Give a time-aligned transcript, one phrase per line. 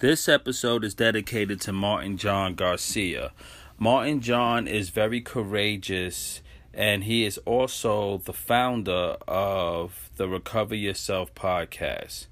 [0.00, 3.32] This episode is dedicated to Martin John Garcia.
[3.78, 6.40] Martin John is very courageous
[6.72, 12.26] and he is also the founder of the Recover Yourself podcast.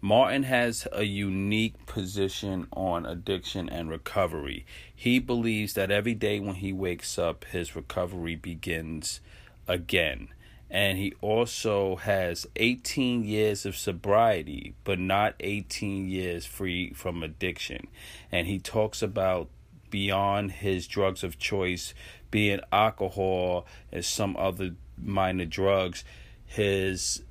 [0.00, 4.66] Martin has a unique position on addiction and recovery.
[4.94, 9.20] He believes that every day when he wakes up, his recovery begins
[9.66, 10.28] again.
[10.70, 17.86] And he also has 18 years of sobriety, but not 18 years free from addiction.
[18.32, 19.48] And he talks about
[19.90, 21.94] beyond his drugs of choice
[22.30, 26.04] being alcohol and some other minor drugs,
[26.46, 27.22] his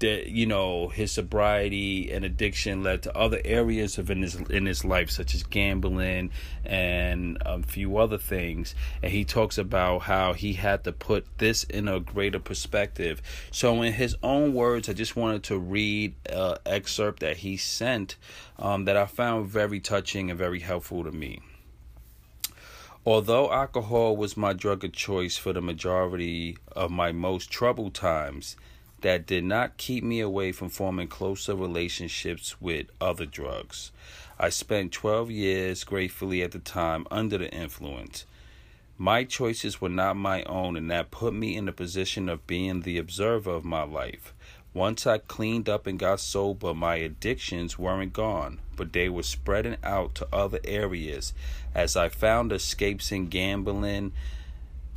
[0.00, 4.84] you know his sobriety and addiction led to other areas of in his in his
[4.84, 6.30] life such as gambling
[6.64, 8.74] and a few other things.
[9.02, 13.20] And he talks about how he had to put this in a greater perspective.
[13.50, 18.16] So in his own words i just wanted to read an excerpt that he sent
[18.58, 21.40] um, that i found very touching and very helpful to me.
[23.06, 28.56] Although alcohol was my drug of choice for the majority of my most troubled times,
[29.02, 33.92] that did not keep me away from forming closer relationships with other drugs.
[34.38, 38.26] I spent 12 years gratefully at the time under the influence.
[38.98, 42.82] My choices were not my own, and that put me in the position of being
[42.82, 44.34] the observer of my life.
[44.72, 49.76] Once I cleaned up and got sober, my addictions weren't gone, but they were spreading
[49.82, 51.32] out to other areas
[51.74, 54.12] as I found escapes in gambling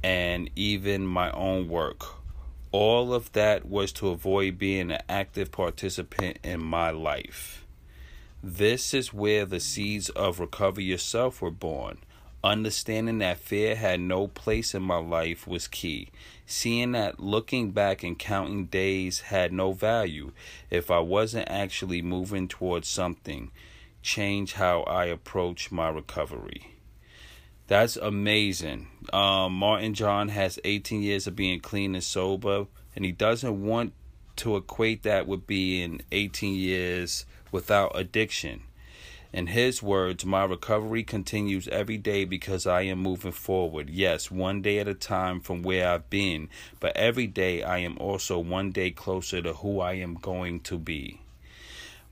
[0.04, 2.23] and even my own work
[2.74, 7.66] all of that was to avoid being an active participant in my life.
[8.42, 12.00] This is where the seeds of Recover Yourself were born.
[12.44, 16.10] Understanding that fear had no place in my life was key.
[16.48, 20.32] Seeing that looking back and counting days had no value
[20.72, 23.52] if I wasn't actually moving towards something,
[24.02, 26.74] changed how I approach my recovery.
[27.74, 28.86] That's amazing.
[29.12, 33.94] Um, Martin John has 18 years of being clean and sober, and he doesn't want
[34.36, 38.62] to equate that with being 18 years without addiction.
[39.34, 43.90] In his words, my recovery continues every day because I am moving forward.
[43.90, 47.98] Yes, one day at a time from where I've been, but every day I am
[47.98, 51.23] also one day closer to who I am going to be.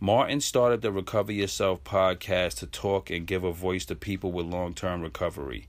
[0.03, 4.47] Martin started the Recover Yourself podcast to talk and give a voice to people with
[4.47, 5.67] long-term recovery.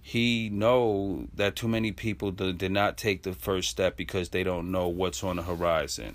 [0.00, 4.70] He know that too many people did not take the first step because they don't
[4.70, 6.14] know what's on the horizon.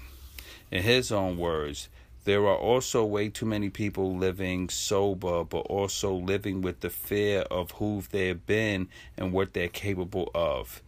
[0.71, 1.89] In his own words,
[2.23, 7.41] there are also way too many people living sober, but also living with the fear
[7.51, 8.87] of who they've been
[9.17, 10.81] and what they're capable of.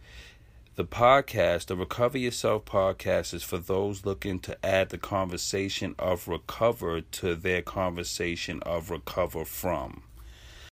[0.76, 6.26] The podcast, the Recover Yourself podcast, is for those looking to add the conversation of
[6.26, 10.02] recover to their conversation of recover from.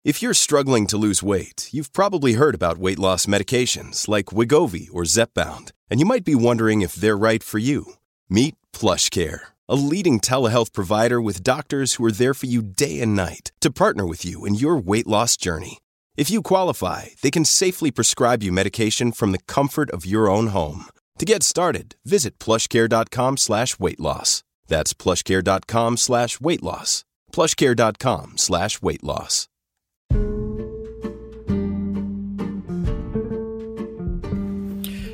[0.03, 4.89] If you're struggling to lose weight, you've probably heard about weight loss medications like Wegovy
[4.91, 7.85] or Zepbound, and you might be wondering if they're right for you.
[8.31, 13.15] Meet PlushCare, a leading telehealth provider with doctors who are there for you day and
[13.15, 15.81] night to partner with you in your weight loss journey.
[16.17, 20.49] If you qualify, they can safely prescribe you medication from the comfort of your own
[20.49, 20.87] home.
[21.19, 24.43] To get started, visit plushcare.com slash weight loss.
[24.67, 27.05] That's plushcare.com slash weight loss.
[27.33, 29.47] Plushcare.com slash weight loss.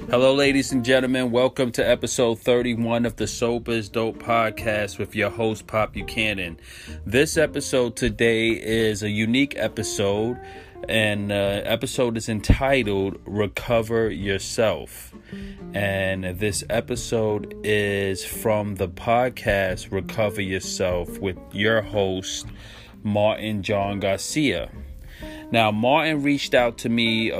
[0.09, 1.31] Hello, ladies and gentlemen.
[1.31, 6.59] Welcome to episode 31 of the Sober is Dope podcast with your host, Pop Buchanan.
[7.05, 10.39] This episode today is a unique episode
[10.89, 15.15] and uh, episode is entitled recover yourself.
[15.75, 22.47] And this episode is from the podcast recover yourself with your host
[23.03, 24.69] martin john garcia
[25.53, 27.31] now, Martin reached out to me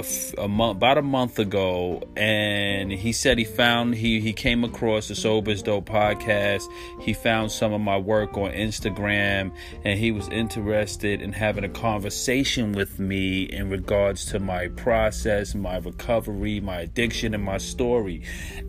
[0.47, 5.17] month, about a month ago, and he said he found he he came across the
[5.17, 6.63] Sober's Dope podcast.
[7.01, 9.53] He found some of my work on Instagram,
[9.85, 15.57] and he was interested in having a conversation with me in regards to my process,
[15.57, 18.23] my recovery, my addiction, and my story.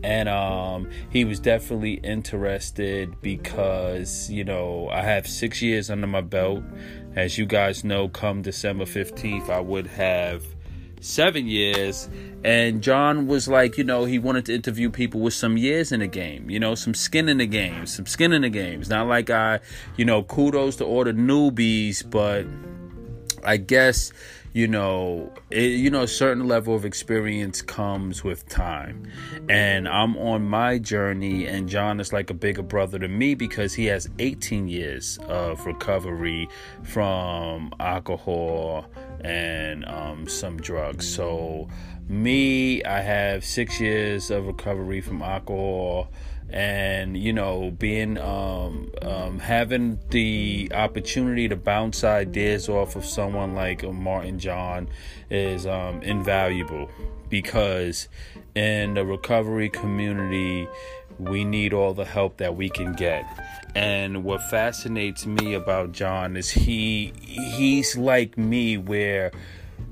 [0.03, 6.21] And um, he was definitely interested because you know I have six years under my
[6.21, 6.63] belt.
[7.17, 10.45] As you guys know, come December 15th, I would have
[11.01, 12.07] seven years.
[12.43, 16.01] And John was like, you know, he wanted to interview people with some years in
[16.01, 18.87] the game, you know, some skin in the game, some skin in the games.
[18.87, 19.61] Not like I,
[19.95, 22.45] you know, kudos to all the newbies, but
[23.43, 24.13] I guess
[24.53, 29.09] you know, it, you know, a certain level of experience comes with time.
[29.49, 33.73] And I'm on my journey, and John is like a bigger brother to me because
[33.73, 36.49] he has 18 years of recovery
[36.83, 38.85] from alcohol
[39.21, 41.07] and um, some drugs.
[41.07, 41.67] So,
[42.07, 46.09] me, I have six years of recovery from alcohol
[46.49, 53.53] and you know being um, um, having the opportunity to bounce ideas off of someone
[53.53, 54.87] like martin john
[55.29, 56.89] is um, invaluable
[57.29, 58.07] because
[58.55, 60.67] in the recovery community
[61.19, 63.25] we need all the help that we can get.
[63.75, 69.31] And what fascinates me about john is he he's like me where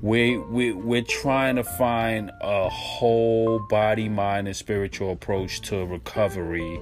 [0.06, 6.80] we, we we're trying to find a whole body mind and spiritual approach to recovery.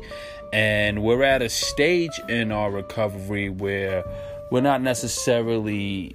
[0.53, 4.05] And we're at a stage in our recovery where
[4.50, 6.15] we're not necessarily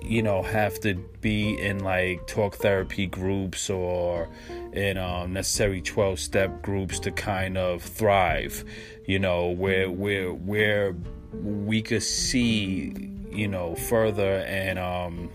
[0.00, 4.26] you know have to be in like talk therapy groups or
[4.72, 8.64] in um, necessary 12 step groups to kind of thrive.
[9.06, 10.96] You know where where where
[11.34, 15.30] we could see you know further and um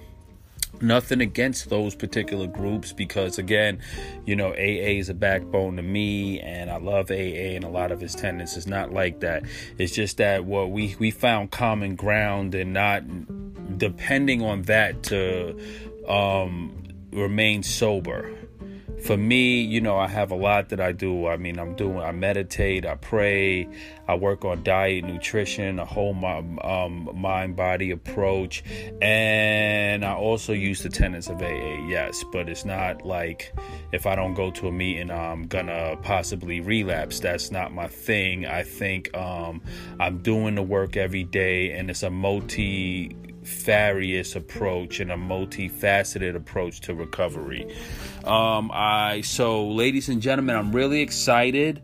[0.81, 3.79] nothing against those particular groups because again
[4.25, 7.91] you know aa is a backbone to me and i love aa and a lot
[7.91, 9.43] of his tenants is not like that.
[9.77, 13.03] It's just that what well, we we found common ground and not
[13.77, 15.57] depending on that to
[16.07, 18.31] um remain sober
[19.03, 21.27] for me, you know, I have a lot that I do.
[21.27, 23.67] I mean, I'm doing, I meditate, I pray,
[24.07, 26.13] I work on diet, nutrition, a whole
[26.63, 28.63] um, mind body approach,
[29.01, 31.87] and I also use the tenets of AA.
[31.87, 33.53] Yes, but it's not like
[33.91, 37.19] if I don't go to a meeting, I'm gonna possibly relapse.
[37.19, 38.45] That's not my thing.
[38.45, 39.61] I think um,
[39.99, 46.35] I'm doing the work every day, and it's a multi various approach and a multifaceted
[46.35, 47.75] approach to recovery.
[48.23, 51.81] Um, I so, ladies and gentlemen, I'm really excited.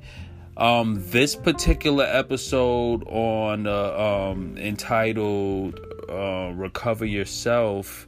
[0.58, 5.80] Um, this particular episode on uh, um, entitled
[6.10, 8.08] uh, "Recover Yourself"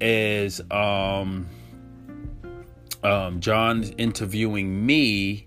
[0.00, 1.48] is um,
[3.02, 5.46] um, John interviewing me,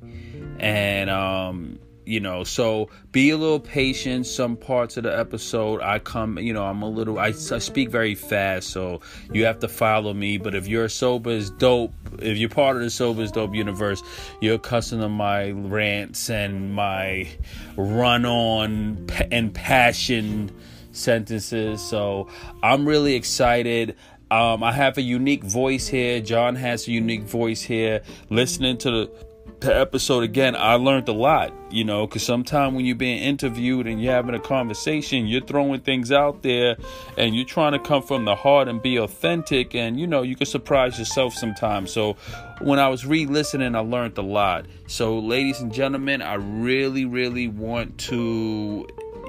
[0.60, 5.98] and um, you know so be a little patient some parts of the episode i
[6.00, 9.68] come you know i'm a little I, I, speak very fast so you have to
[9.68, 13.32] follow me but if you're sober is dope if you're part of the sober is
[13.32, 14.02] dope universe
[14.42, 17.28] you're accustomed to my rants and my
[17.76, 20.52] run on and passion
[20.92, 22.28] sentences so
[22.62, 23.96] i'm really excited
[24.32, 26.20] um, I have a unique voice here.
[26.20, 28.02] John has a unique voice here.
[28.32, 29.26] Listening to the
[29.66, 33.88] the episode again, I learned a lot, you know, because sometimes when you're being interviewed
[33.88, 36.78] and you're having a conversation, you're throwing things out there
[37.18, 40.36] and you're trying to come from the heart and be authentic, and you know, you
[40.36, 41.92] can surprise yourself sometimes.
[41.92, 42.16] So,
[42.62, 44.66] when I was re listening, I learned a lot.
[44.88, 48.88] So, ladies and gentlemen, I really, really want to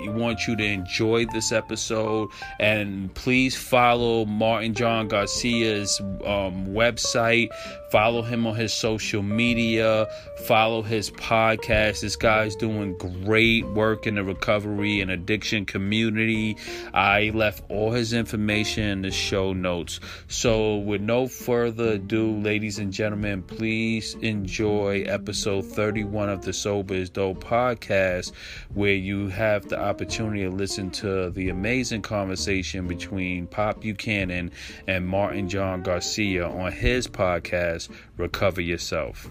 [0.08, 7.48] want you to enjoy this episode and please follow Martin John Garcia's um, website.
[7.90, 10.06] Follow him on his social media.
[10.46, 12.00] Follow his podcast.
[12.00, 16.56] This guy's doing great work in the recovery and addiction community.
[16.92, 20.00] I left all his information in the show notes.
[20.28, 26.94] So, with no further ado, ladies and gentlemen, please enjoy episode 31 of the Sober
[26.94, 28.32] is Dope podcast,
[28.75, 34.50] where you have the opportunity to listen to the amazing conversation between Pop Buchanan
[34.87, 39.28] and Martin John Garcia on his podcast, Recover Yourself.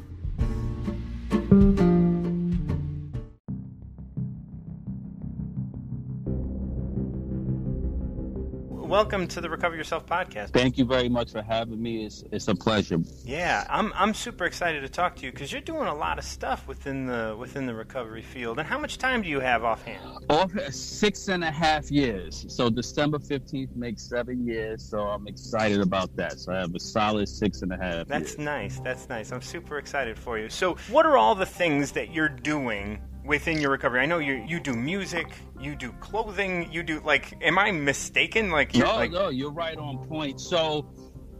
[8.95, 10.51] Welcome to the Recover Yourself podcast.
[10.51, 12.05] Thank you very much for having me.
[12.05, 12.97] It's, it's a pleasure.
[13.25, 16.23] Yeah, I'm I'm super excited to talk to you because you're doing a lot of
[16.23, 18.57] stuff within the within the recovery field.
[18.57, 20.25] And how much time do you have offhand?
[20.29, 22.45] Off six and a half years.
[22.47, 24.81] So December fifteenth makes seven years.
[24.81, 26.39] So I'm excited about that.
[26.39, 28.07] So I have a solid six and a half.
[28.07, 28.39] That's years.
[28.39, 28.79] nice.
[28.79, 29.33] That's nice.
[29.33, 30.47] I'm super excited for you.
[30.47, 34.01] So what are all the things that you're doing within your recovery?
[34.01, 35.27] I know you you do music,
[35.59, 37.33] you do clothing, you do like.
[37.41, 38.51] Am I mistaken?
[38.51, 39.11] Like, no, like...
[39.11, 40.39] no, you're right on point.
[40.39, 40.89] So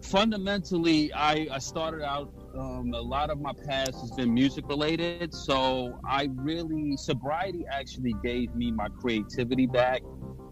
[0.02, 2.34] fundamentally, I I started out.
[2.58, 8.16] Um, a lot of my past has been music related, so I really sobriety actually
[8.24, 10.02] gave me my creativity back,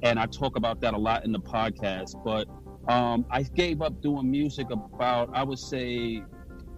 [0.01, 2.21] and I talk about that a lot in the podcast.
[2.25, 2.49] But
[2.91, 6.23] um, I gave up doing music about I would say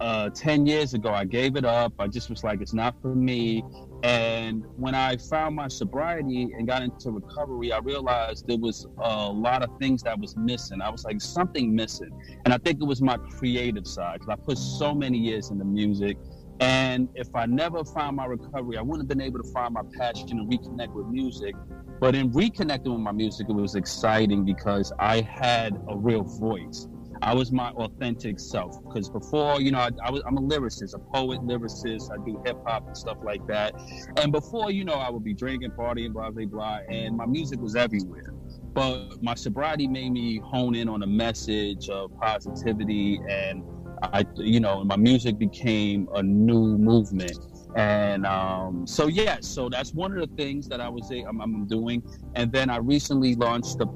[0.00, 1.10] uh, 10 years ago.
[1.10, 1.94] I gave it up.
[1.98, 3.64] I just was like, it's not for me.
[4.06, 9.28] And when I found my sobriety and got into recovery, I realized there was a
[9.32, 10.80] lot of things that was missing.
[10.80, 12.10] I was like, something missing.
[12.44, 15.64] And I think it was my creative side because I put so many years into
[15.64, 16.18] music.
[16.60, 19.82] And if I never found my recovery, I wouldn't have been able to find my
[19.98, 21.56] passion and reconnect with music.
[21.98, 26.86] But in reconnecting with my music, it was exciting because I had a real voice.
[27.22, 30.94] I was my authentic self because before, you know, I, I was I'm a lyricist,
[30.94, 32.10] a poet, lyricist.
[32.12, 33.74] I do hip hop and stuff like that.
[34.18, 37.60] And before, you know, I would be drinking, partying, blah blah blah, and my music
[37.60, 38.32] was everywhere.
[38.72, 43.62] But my sobriety made me hone in on a message of positivity, and
[44.02, 47.38] I, you know, my music became a new movement
[47.76, 51.66] and um, so yeah, so that's one of the things that I was I'm, I'm
[51.66, 52.02] doing.
[52.34, 53.86] And then I recently launched the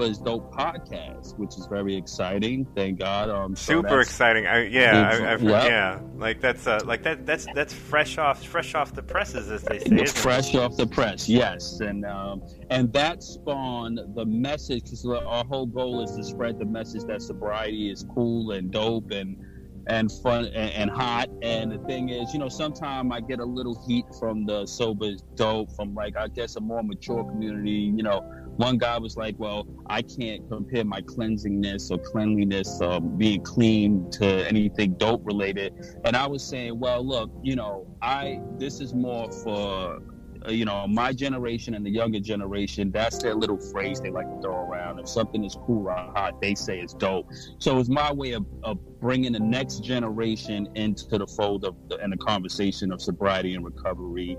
[0.00, 2.66] is Dope podcast, which is very exciting.
[2.74, 3.30] Thank God.
[3.30, 4.48] Um, so Super exciting.
[4.48, 5.64] I, yeah, I, I've, yep.
[5.64, 6.00] yeah.
[6.16, 7.24] Like that's uh, like that.
[7.24, 10.06] That's that's fresh off fresh off the presses, as they say.
[10.06, 11.78] fresh off the press, yes.
[11.78, 16.66] And um, and that spawned the message because our whole goal is to spread the
[16.66, 19.36] message that sobriety is cool and dope and
[19.90, 21.28] and fun and, hot.
[21.42, 25.10] And the thing is, you know, sometimes I get a little heat from the sober
[25.34, 27.92] dope from like I guess a more mature community.
[27.96, 28.20] You know,
[28.56, 34.08] one guy was like, "Well, I can't compare my cleansingness or cleanliness, um, being clean
[34.12, 38.94] to anything dope related." And I was saying, "Well, look, you know, I this is
[38.94, 40.00] more for."
[40.46, 44.26] Uh, you know, my generation and the younger generation, that's their little phrase they like
[44.26, 44.98] to throw around.
[44.98, 47.26] If something is cool or hot, they say it's dope.
[47.58, 51.98] So it's my way of, of bringing the next generation into the fold of the,
[51.98, 54.38] and the conversation of sobriety and recovery.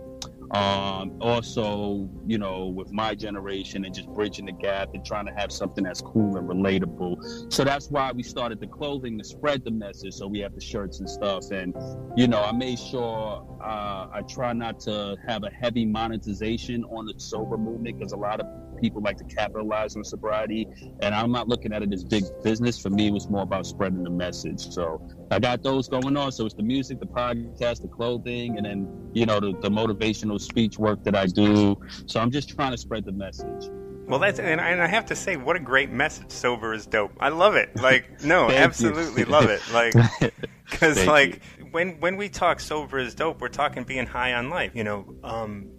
[0.53, 5.31] Um, also, you know, with my generation and just bridging the gap and trying to
[5.31, 7.51] have something that's cool and relatable.
[7.53, 10.13] So that's why we started the clothing to spread the message.
[10.15, 11.51] So we have the shirts and stuff.
[11.51, 11.73] And,
[12.17, 17.05] you know, I made sure uh, I try not to have a heavy monetization on
[17.05, 18.47] the sober movement because a lot of
[18.81, 20.67] people like to capitalize on sobriety.
[21.01, 22.79] And I'm not looking at it as big business.
[22.79, 24.69] For me, it was more about spreading the message.
[24.69, 26.31] So I got those going on.
[26.31, 30.39] So it's the music, the podcast, the clothing, and then, you know, the, the motivational
[30.39, 31.79] speech work that I do.
[32.07, 33.69] So I'm just trying to spread the message.
[34.07, 36.31] Well, that's and I, and I have to say, what a great message!
[36.31, 37.13] Sober is dope.
[37.21, 37.79] I love it.
[37.79, 39.61] Like, no, absolutely love it.
[39.71, 39.93] Like,
[40.69, 41.65] because like you.
[41.71, 44.71] when when we talk sober is dope, we're talking being high on life.
[44.73, 45.69] You know, um,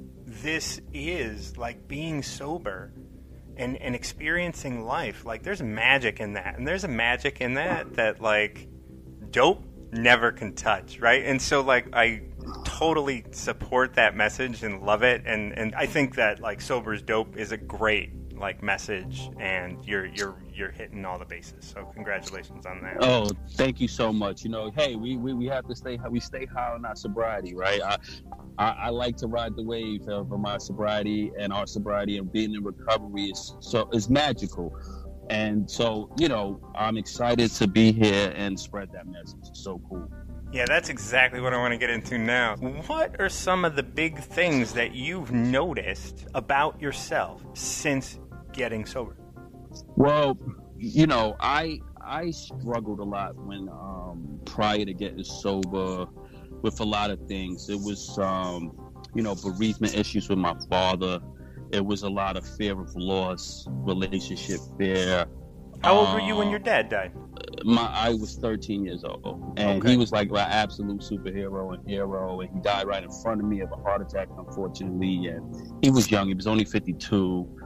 [0.42, 2.92] this is like being sober
[3.56, 5.24] and, and experiencing life.
[5.24, 6.58] Like there's magic in that.
[6.58, 8.68] And there's a magic in that that like
[9.30, 11.24] dope never can touch, right?
[11.24, 12.22] And so like I
[12.64, 17.36] totally support that message and love it and and I think that like sober's dope
[17.36, 18.10] is a great
[18.42, 21.64] like message and you're you're you're hitting all the bases.
[21.64, 22.96] So congratulations on that.
[23.00, 24.42] Oh thank you so much.
[24.44, 27.54] You know hey we we, we have to stay we stay high on our sobriety
[27.54, 27.80] right?
[27.80, 27.96] I,
[28.58, 32.52] I, I like to ride the wave of my sobriety and our sobriety and being
[32.54, 34.76] in recovery is so is magical.
[35.30, 39.38] And so you know i'm excited to be here and spread that message.
[39.48, 40.10] It's so cool.
[40.52, 42.56] Yeah, that's exactly what I want to get into now.
[42.56, 48.18] What are some of the big things that you've noticed about yourself since
[48.52, 49.16] getting sober?
[49.96, 50.38] Well,
[50.78, 56.06] you know, I I struggled a lot when um, prior to getting sober
[56.62, 57.68] with a lot of things.
[57.68, 58.72] It was um,
[59.14, 61.20] you know bereavement issues with my father.
[61.70, 65.26] It was a lot of fear of loss, relationship fear.
[65.82, 67.12] How old were you when your um, dad died?
[67.64, 69.92] My I was 13 years old, and okay.
[69.92, 72.40] he was like my absolute superhero and hero.
[72.40, 75.26] And he died right in front of me of a heart attack, unfortunately.
[75.26, 77.61] And he was young; he was only 52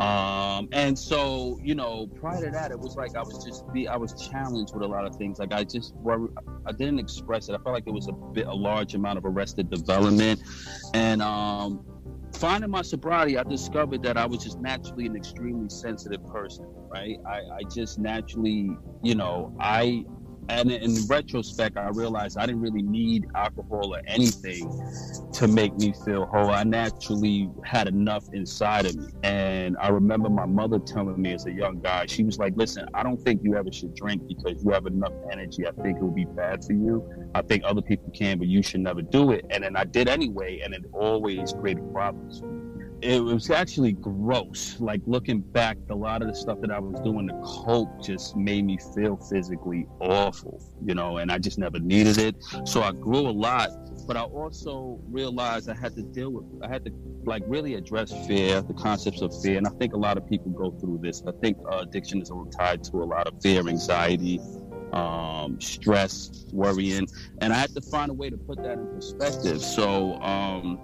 [0.00, 3.86] um, and so, you know, prior to that, it was like I was just be
[3.86, 5.38] I was challenged with a lot of things.
[5.38, 5.94] Like I just
[6.66, 7.52] I didn't express it.
[7.52, 10.40] I felt like it was a bit a large amount of arrested development,
[10.94, 11.84] and um,
[12.32, 16.64] finding my sobriety, I discovered that I was just naturally an extremely sensitive person.
[16.88, 17.18] Right?
[17.26, 18.70] I, I just naturally,
[19.02, 20.06] you know, I
[20.50, 24.70] and in retrospect, I realized I didn't really need alcohol or anything
[25.32, 26.50] to make me feel whole.
[26.50, 29.12] I naturally had enough inside of me.
[29.22, 32.88] And I remember my mother telling me as a young guy, she was like, Listen,
[32.94, 35.66] I don't think you ever should drink because you have enough energy.
[35.66, 37.08] I think it would be bad for you.
[37.34, 39.46] I think other people can, but you should never do it.
[39.50, 42.42] And then I did anyway, and it always created problems
[43.02, 44.78] it was actually gross.
[44.80, 48.36] Like looking back, a lot of the stuff that I was doing to cope just
[48.36, 52.36] made me feel physically awful, you know, and I just never needed it.
[52.64, 53.70] So I grew a lot,
[54.06, 56.92] but I also realized I had to deal with, I had to
[57.24, 59.58] like really address fear, the concepts of fear.
[59.58, 61.22] And I think a lot of people go through this.
[61.26, 64.40] I think uh, addiction is tied to a lot of fear, anxiety,
[64.92, 67.06] um, stress, worrying.
[67.40, 69.62] And I had to find a way to put that in perspective.
[69.62, 70.78] So, um,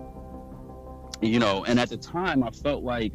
[1.20, 3.12] you know, and at the time I felt like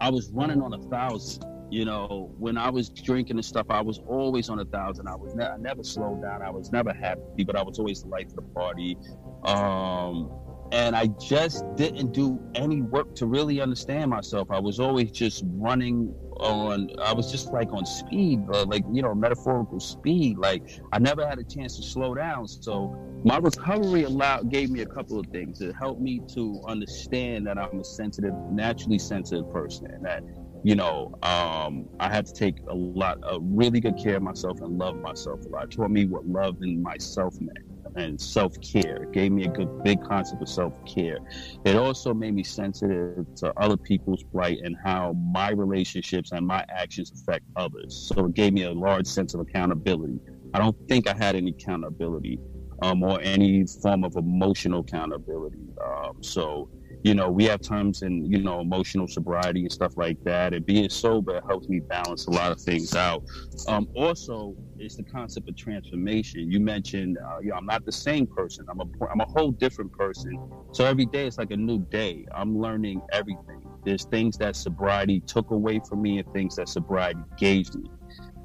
[0.00, 1.44] I was running on a thousand.
[1.70, 5.08] You know, when I was drinking and stuff, I was always on a thousand.
[5.08, 6.42] I was ne- I never slowed down.
[6.42, 8.98] I was never happy, but I was always the life of the party.
[9.44, 10.30] Um,
[10.72, 14.50] and I just didn't do any work to really understand myself.
[14.50, 16.88] I was always just running on.
[17.00, 20.38] I was just like on speed, uh, like you know, metaphorical speed.
[20.38, 20.62] Like
[20.92, 22.48] I never had a chance to slow down.
[22.48, 25.60] So my recovery allowed gave me a couple of things.
[25.60, 30.24] It helped me to understand that I'm a sensitive, naturally sensitive person, and that
[30.64, 34.60] you know, um, I had to take a lot, of really good care of myself
[34.60, 35.64] and love myself a lot.
[35.64, 39.04] It taught me what love and myself meant and self care.
[39.04, 41.18] It gave me a good big concept of self care.
[41.64, 46.64] It also made me sensitive to other people's plight and how my relationships and my
[46.68, 48.10] actions affect others.
[48.14, 50.18] So it gave me a large sense of accountability.
[50.54, 52.38] I don't think I had any accountability
[52.82, 55.58] um, or any form of emotional accountability.
[55.84, 56.68] Um, so
[57.02, 60.54] you know, we have terms in, you know, emotional sobriety and stuff like that.
[60.54, 63.24] And being sober helps me balance a lot of things out.
[63.66, 66.50] Um, also, it's the concept of transformation.
[66.50, 68.66] You mentioned, uh, you know, I'm not the same person.
[68.70, 70.38] I'm a, I'm a whole different person.
[70.72, 72.24] So every day it's like a new day.
[72.34, 73.66] I'm learning everything.
[73.84, 77.90] There's things that sobriety took away from me and things that sobriety gave me.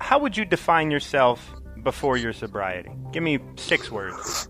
[0.02, 2.90] How would you define yourself before your sobriety?
[3.12, 4.50] Give me six words.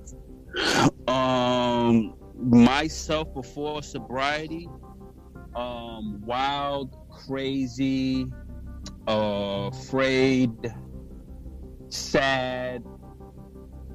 [1.07, 4.69] Um, myself before sobriety
[5.55, 8.27] um wild crazy
[9.07, 10.51] uh, afraid
[11.89, 12.83] sad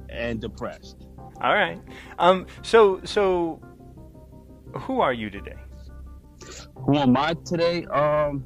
[0.09, 1.07] and depressed.
[1.41, 1.79] All right.
[2.19, 3.61] Um so so
[4.75, 5.55] who are you today?
[6.75, 7.85] Who am i today?
[7.85, 8.45] Um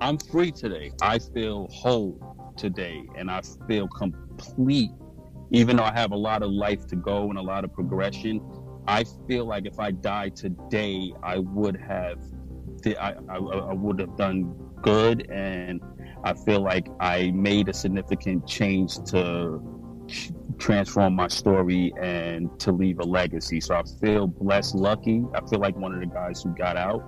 [0.00, 0.92] i'm free today.
[1.02, 2.18] I feel whole
[2.56, 4.90] today and i feel complete
[5.50, 8.40] even though I have a lot of life to go and a lot of progression,
[8.86, 12.18] I feel like if I died today, I would have,
[12.86, 15.80] I, I, I would have done good, and
[16.24, 19.60] I feel like I made a significant change to
[20.58, 23.60] transform my story and to leave a legacy.
[23.60, 25.24] So I feel blessed, lucky.
[25.34, 27.02] I feel like one of the guys who got out.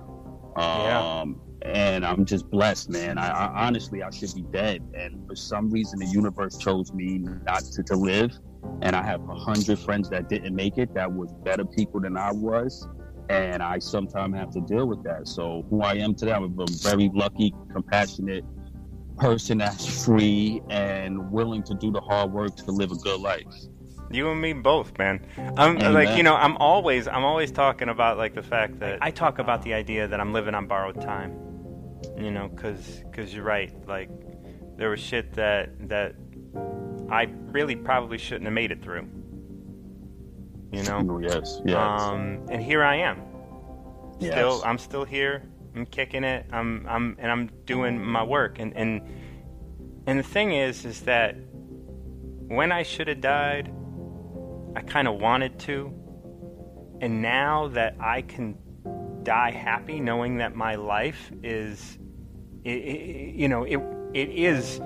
[0.55, 1.23] Um, yeah
[1.63, 3.17] and I'm just blessed, man.
[3.17, 7.19] I, I, honestly I should be dead, and for some reason the universe chose me
[7.45, 8.37] not to, to live.
[8.81, 12.17] And I have a hundred friends that didn't make it that was better people than
[12.17, 12.87] I was,
[13.29, 15.27] and I sometimes have to deal with that.
[15.27, 18.43] So who I am today, I'm a very lucky, compassionate
[19.17, 23.45] person that's free and willing to do the hard work to live a good life.
[24.11, 25.25] You and me both, man.
[25.57, 25.93] I'm Amen.
[25.93, 29.39] like, you know, I'm always, I'm always talking about like the fact that I talk
[29.39, 31.52] about the idea that I'm living on borrowed time
[32.23, 33.73] you know, because cause you're right.
[33.87, 34.09] Like,
[34.77, 36.15] there was shit that that
[37.09, 39.07] I really probably shouldn't have made it through.
[40.71, 41.19] You know.
[41.19, 41.61] Yes.
[41.65, 42.01] Yes.
[42.01, 43.21] Um, and here I am.
[44.19, 44.33] Yes.
[44.33, 45.43] Still, I'm still here.
[45.75, 46.45] I'm kicking it.
[46.51, 48.59] I'm I'm and I'm doing my work.
[48.59, 49.01] And and
[50.07, 51.35] and the thing is, is that
[52.47, 53.73] when I should have died,
[54.75, 55.93] I kind of wanted to.
[57.01, 58.57] And now that I can
[59.23, 61.97] die happy knowing that my life is
[62.63, 63.79] it, it, you know, it
[64.13, 64.79] it is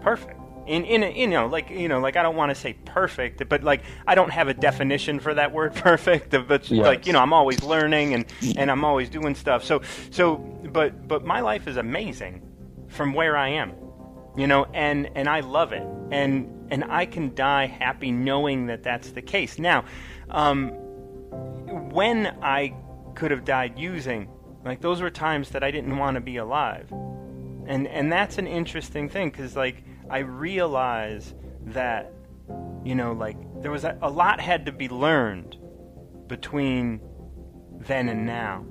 [0.00, 0.34] perfect.
[0.66, 3.62] In, in, you know, like you know, like I don't want to say perfect, but
[3.62, 6.30] like I don't have a definition for that word perfect.
[6.30, 6.84] But yes.
[6.84, 8.26] like you know, I'm always learning and
[8.56, 9.64] and I'm always doing stuff.
[9.64, 12.42] So so, but but my life is amazing
[12.88, 13.72] from where I am,
[14.36, 18.82] you know, and and I love it, and and I can die happy knowing that
[18.82, 19.58] that's the case.
[19.58, 19.86] Now,
[20.28, 20.68] um,
[21.90, 22.74] when I
[23.14, 24.28] could have died using
[24.64, 26.90] like those were times that I didn't want to be alive.
[27.66, 31.34] And and that's an interesting thing cuz like I realize
[31.66, 32.12] that
[32.84, 35.56] you know like there was a, a lot had to be learned
[36.26, 37.00] between
[37.78, 38.64] then and now.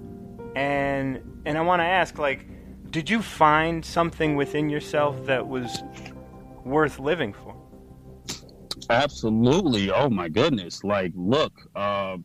[0.56, 2.48] And and I want to ask like
[2.90, 5.84] did you find something within yourself that was
[6.64, 7.56] worth living for?
[8.90, 9.92] Absolutely.
[9.92, 10.84] Oh my goodness.
[10.84, 12.18] Like, look, uh,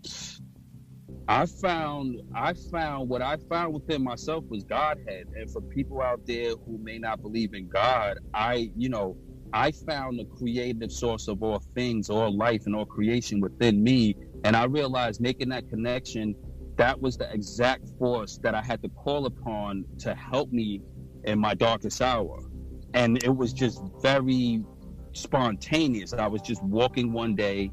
[1.29, 5.27] I found I found what I found within myself was Godhead.
[5.39, 9.17] And for people out there who may not believe in God, I, you know,
[9.53, 14.17] I found the creative source of all things, all life and all creation within me.
[14.45, 16.35] And I realized making that connection,
[16.77, 20.83] that was the exact force that I had to call upon to help me
[21.25, 22.37] in my darkest hour.
[22.95, 24.63] And it was just very
[25.15, 26.13] spontaneous.
[26.13, 27.71] I was just walking one day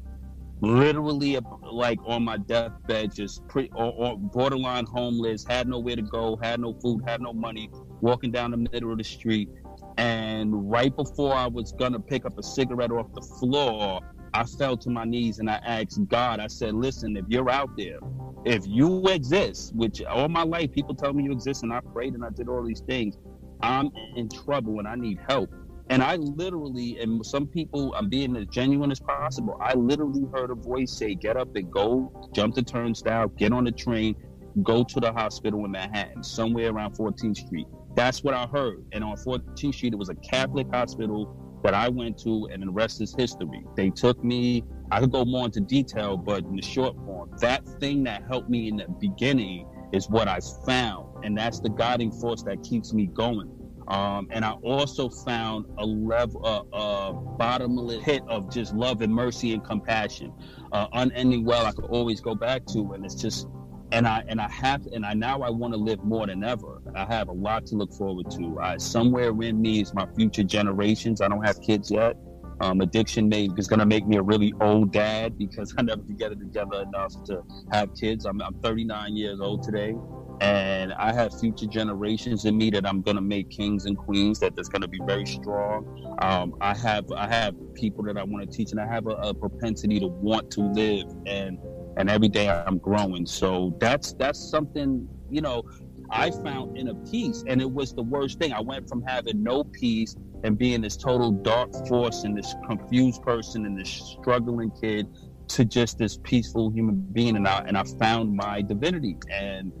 [0.60, 1.38] literally
[1.70, 6.60] like on my deathbed, just pre or, or, borderline homeless, had nowhere to go, had
[6.60, 7.70] no food, had no money,
[8.00, 9.48] walking down the middle of the street.
[9.96, 14.00] And right before I was gonna pick up a cigarette off the floor,
[14.32, 17.70] I fell to my knees and I asked God, I said, listen, if you're out
[17.76, 17.98] there,
[18.44, 22.14] if you exist, which all my life people tell me you exist, and I prayed
[22.14, 23.16] and I did all these things,
[23.62, 25.50] I'm in trouble and I need help.
[25.90, 29.58] And I literally, and some people, I'm being as genuine as possible.
[29.60, 33.64] I literally heard a voice say, get up and go, jump the turnstile, get on
[33.64, 34.14] the train,
[34.62, 37.66] go to the hospital in Manhattan, somewhere around 14th Street.
[37.96, 38.84] That's what I heard.
[38.92, 42.70] And on 14th Street, it was a Catholic hospital that I went to, and the
[42.70, 43.64] rest is history.
[43.74, 47.66] They took me, I could go more into detail, but in the short form, that
[47.80, 51.24] thing that helped me in the beginning is what I found.
[51.24, 53.50] And that's the guiding force that keeps me going.
[53.90, 59.52] Um, and I also found a level, uh, bottomless pit of just love and mercy
[59.52, 60.32] and compassion,
[60.70, 61.66] uh, unending well.
[61.66, 63.48] I could always go back to, and it's just
[63.92, 66.80] and I and I have and I now I want to live more than ever.
[66.94, 68.58] I have a lot to look forward to.
[68.60, 71.20] I, somewhere in me is my future generations.
[71.20, 72.16] I don't have kids yet.
[72.60, 76.02] Um, addiction may, is going to make me a really old dad because I never
[76.02, 78.26] get it together enough to have kids.
[78.26, 79.96] I'm, I'm 39 years old today,
[80.40, 84.38] and I have future generations in me that I'm to make kings and queens.
[84.40, 85.86] That that's to be very strong.
[86.20, 89.10] Um, I have I have people that I want to teach, and I have a,
[89.10, 91.58] a propensity to want to live and
[91.96, 93.26] and every day I'm growing.
[93.26, 95.62] So that's that's something you know
[96.10, 98.52] I found in a peace, and it was the worst thing.
[98.52, 103.22] I went from having no peace and being this total dark force and this confused
[103.22, 105.06] person and this struggling kid
[105.48, 109.72] to just this peaceful human being, and I and I found my divinity and.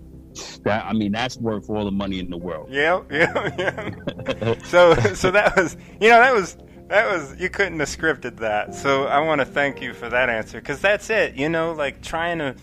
[0.64, 2.68] That I mean, that's worth all the money in the world.
[2.70, 4.54] Yeah, yeah, yeah.
[4.64, 6.56] so, so that was, you know, that was
[6.88, 8.74] that was you couldn't have scripted that.
[8.74, 11.34] So I want to thank you for that answer because that's it.
[11.34, 12.56] You know, like trying to.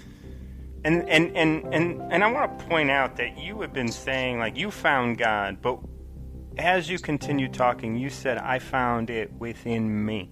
[0.85, 4.39] And, and, and, and, and I want to point out that you have been saying,
[4.39, 5.79] like, you found God, but
[6.57, 10.29] as you continued talking, you said, I found it within me.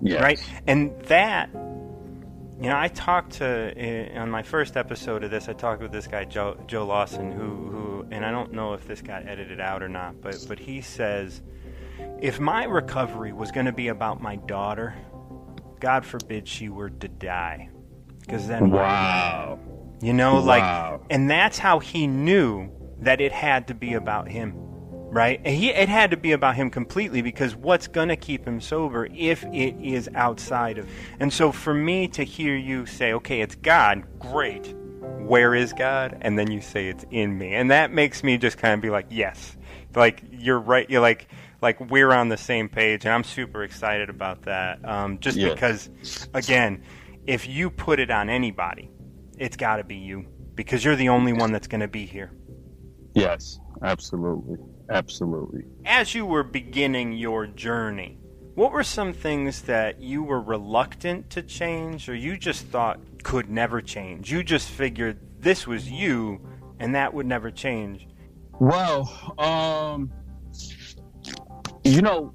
[0.00, 0.22] Yes.
[0.22, 0.40] Right?
[0.66, 1.50] And that,
[2.60, 5.92] you know, I talked to, uh, on my first episode of this, I talked with
[5.92, 9.60] this guy, Joe, Joe Lawson, who, who, and I don't know if this got edited
[9.60, 11.40] out or not, but, but he says,
[12.20, 14.94] if my recovery was going to be about my daughter,
[15.80, 17.70] God forbid she were to die.
[18.20, 18.70] Because then.
[18.70, 19.58] Wow.
[20.02, 20.40] You know, wow.
[20.40, 21.00] like.
[21.08, 22.70] And that's how he knew
[23.00, 24.54] that it had to be about him.
[25.10, 25.44] Right?
[25.44, 29.08] He, it had to be about him completely because what's going to keep him sober
[29.12, 30.88] if it is outside of.
[31.18, 34.72] And so for me to hear you say, okay, it's God, great.
[35.02, 36.18] Where is God?
[36.20, 37.54] And then you say it's in me.
[37.54, 39.56] And that makes me just kind of be like, yes.
[39.94, 40.88] Like, you're right.
[40.88, 41.26] You're like,
[41.62, 44.86] like we're on the same page, and I'm super excited about that.
[44.88, 45.52] Um, just yes.
[45.52, 46.82] because, again,
[47.26, 48.90] if you put it on anybody,
[49.38, 52.32] it's got to be you because you're the only one that's going to be here.
[53.14, 54.58] Yes, absolutely,
[54.90, 55.64] absolutely.
[55.84, 58.18] As you were beginning your journey,
[58.54, 63.48] what were some things that you were reluctant to change, or you just thought could
[63.48, 64.30] never change?
[64.30, 66.40] You just figured this was you,
[66.78, 68.08] and that would never change.
[68.58, 70.12] Well, um,
[71.84, 72.34] you know,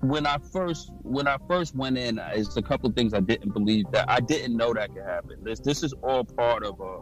[0.00, 3.52] when I first when I first went in, it's a couple of things I didn't
[3.52, 5.42] believe that I didn't know that could happen.
[5.42, 7.00] This this is all part of a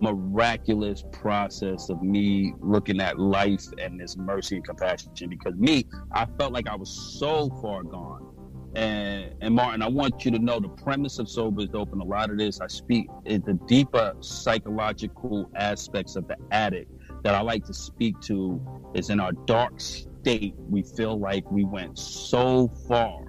[0.00, 5.12] miraculous process of me looking at life and this mercy and compassion.
[5.28, 8.22] Because me, I felt like I was so far gone.
[8.74, 11.92] And and Martin, I want you to know the premise of sober is dope.
[11.92, 17.40] A lot of this I speak the deeper psychological aspects of the addict that I
[17.40, 18.60] like to speak to
[18.94, 23.25] is in our dark state, we feel like we went so far.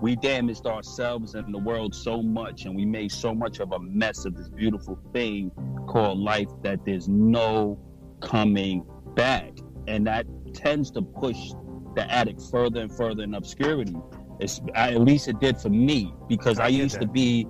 [0.00, 3.78] We damaged ourselves and the world so much, and we made so much of a
[3.80, 5.50] mess of this beautiful thing
[5.88, 7.78] called life that there's no
[8.20, 9.52] coming back.
[9.86, 11.50] And that tends to push
[11.94, 13.96] the addict further and further in obscurity.
[14.40, 17.00] It's, at least it did for me because I, I used that.
[17.00, 17.46] to be,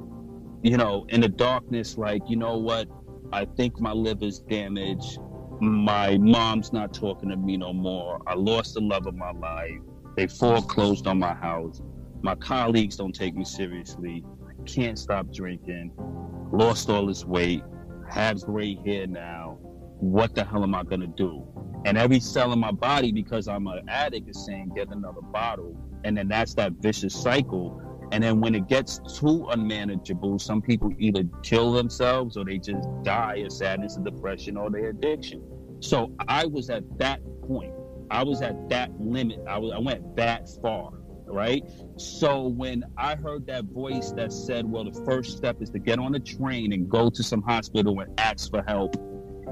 [0.62, 2.88] you know, in the darkness, like, you know what?
[3.30, 5.18] I think my liver's damaged
[5.60, 8.20] my mom's not talking to me no more.
[8.26, 9.80] I lost the love of my life.
[10.16, 11.80] They foreclosed on my house.
[12.22, 14.24] My colleagues don't take me seriously.
[14.48, 15.92] I can't stop drinking.
[16.52, 17.62] Lost all this weight.
[18.10, 19.58] Have gray hair now.
[20.00, 21.46] What the hell am I gonna do?
[21.84, 25.76] And every cell in my body, because I'm an addict, is saying get another bottle.
[26.04, 27.80] And then that's that vicious cycle.
[28.10, 32.88] And then when it gets too unmanageable, some people either kill themselves or they just
[33.02, 35.42] die of sadness and depression or their addiction.
[35.80, 37.72] So I was at that point.
[38.10, 39.40] I was at that limit.
[39.46, 40.92] I was I went that far,
[41.30, 41.64] right?
[41.96, 45.98] So when I heard that voice that said, "Well, the first step is to get
[45.98, 48.96] on a train and go to some hospital and ask for help,"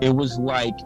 [0.00, 0.78] it was like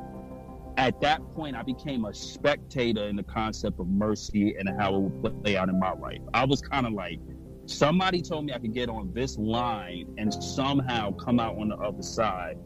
[0.77, 5.01] at that point I became a spectator in the concept of mercy and how it
[5.01, 6.21] would play out in my life.
[6.33, 7.19] I was kind of like
[7.67, 11.77] somebody told me I could get on this line and somehow come out on the
[11.77, 12.57] other side.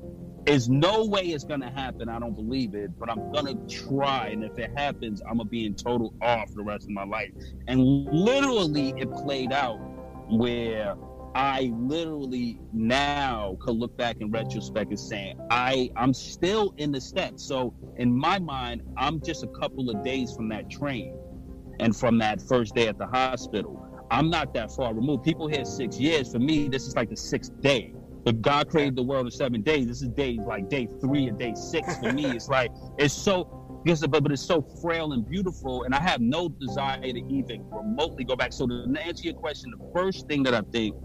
[0.47, 2.09] There's no way it's gonna happen.
[2.09, 4.29] I don't believe it, but I'm gonna try.
[4.29, 7.05] And if it happens, I'm gonna be in total awe for the rest of my
[7.05, 7.31] life.
[7.67, 9.79] And literally, it played out
[10.29, 10.97] where
[11.35, 17.01] I literally now could look back in retrospect and saying I I'm still in the
[17.01, 17.43] steps.
[17.43, 21.17] So in my mind, I'm just a couple of days from that train
[21.81, 23.81] and from that first day at the hospital.
[24.11, 25.25] I'm not that far removed.
[25.25, 26.31] People hear six years.
[26.31, 27.95] For me, this is like the sixth day.
[28.27, 31.39] If God created the world in seven days, this is day like day three and
[31.39, 32.35] day six for me.
[32.35, 36.21] It's like it's so because but, but it's so frail and beautiful, and I have
[36.21, 38.53] no desire to even remotely go back.
[38.53, 40.97] So to answer your question, the first thing that I think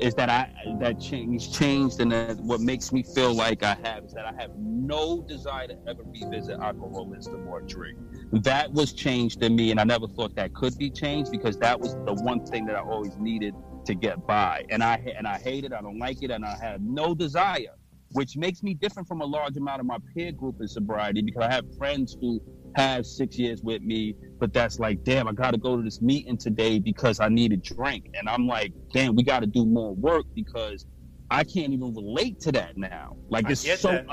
[0.00, 0.48] is that I
[0.80, 4.32] that change changed and that what makes me feel like I have is that I
[4.40, 7.98] have no desire to ever revisit alcoholism or drink.
[8.32, 11.78] That was changed in me, and I never thought that could be changed because that
[11.78, 13.54] was the one thing that I always needed
[13.86, 16.56] to get by, and I and I hate it, I don't like it, and I
[16.60, 17.74] have no desire,
[18.12, 21.42] which makes me different from a large amount of my peer group in sobriety because
[21.42, 22.40] I have friends who
[22.76, 26.00] have six years with me, but that's like, damn, I got to go to this
[26.00, 28.10] meeting today because I need a drink.
[28.18, 30.86] And I'm like, damn, we got to do more work because
[31.30, 33.16] I can't even relate to that now.
[33.28, 34.04] Like, it's so,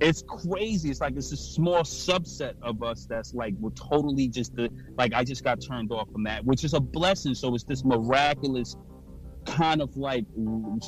[0.00, 0.90] it's crazy.
[0.90, 5.12] It's like it's a small subset of us that's like, we're totally just the, like,
[5.14, 7.34] I just got turned off from that, which is a blessing.
[7.34, 8.76] So it's this miraculous
[9.48, 10.26] kind of like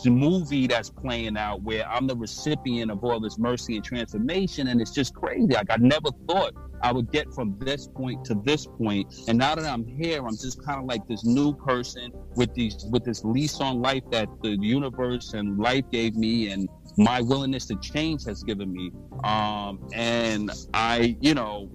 [0.04, 4.80] movie that's playing out where I'm the recipient of all this mercy and transformation, and
[4.80, 5.54] it's just crazy.
[5.54, 9.54] Like I never thought I would get from this point to this point, and now
[9.54, 13.24] that I'm here, I'm just kind of like this new person with these with this
[13.24, 16.68] lease on life that the universe and life gave me, and
[17.00, 18.92] my willingness to change has given me.
[19.24, 21.70] Um, and I, you know,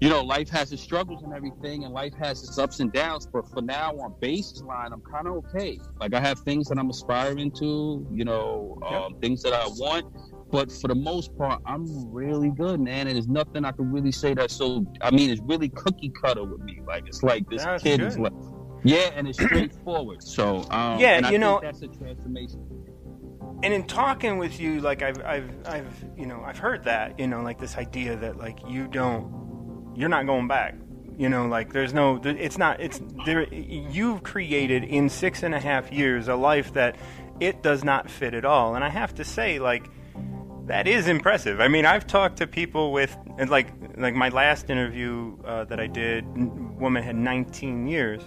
[0.00, 3.26] you know, life has its struggles and everything, and life has its ups and downs.
[3.26, 5.78] But for now, on baseline, I'm kind of okay.
[6.00, 10.06] Like I have things that I'm aspiring to, you know, um, things that I want.
[10.50, 13.06] But for the most part, I'm really good, man.
[13.06, 14.50] And there's nothing I can really say that.
[14.50, 16.80] So I mean, it's really cookie cutter with me.
[16.86, 18.06] Like it's like this that's kid good.
[18.06, 18.32] is like,
[18.82, 20.24] yeah, and it's straightforward.
[20.24, 22.64] So um, yeah, you know, that's a transformation
[23.62, 27.26] and in talking with you like I've, I've i've you know i've heard that you
[27.26, 29.38] know like this idea that like you don't
[29.98, 30.76] you're not going back.
[31.16, 33.52] You know, like there's no, it's not, it's there.
[33.52, 36.94] You've created in six and a half years a life that
[37.40, 38.76] it does not fit at all.
[38.76, 39.90] And I have to say, like,
[40.66, 41.60] that is impressive.
[41.60, 45.80] I mean, I've talked to people with, and like, like my last interview uh, that
[45.80, 46.24] I did,
[46.78, 48.22] woman had 19 years.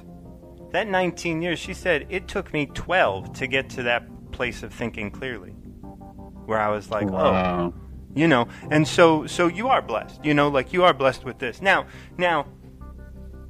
[0.74, 4.04] That 19 years, she said, it took me 12 to get to that
[4.42, 5.52] place of thinking clearly,
[6.48, 7.74] where I was like, oh, wow.
[7.76, 7.82] oh
[8.14, 11.40] you know and so so you are blessed you know like you are blessed with
[11.40, 11.86] this now
[12.18, 12.46] now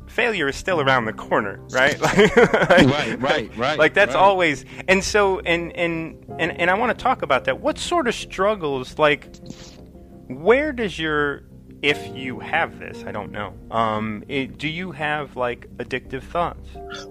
[0.06, 4.22] failure is still around the corner right like, right right right like that's right.
[4.22, 8.08] always and so and and and, and i want to talk about that what sort
[8.08, 9.36] of struggles like
[10.28, 11.42] where does your
[11.82, 16.70] if you have this i don't know um it, do you have like addictive thoughts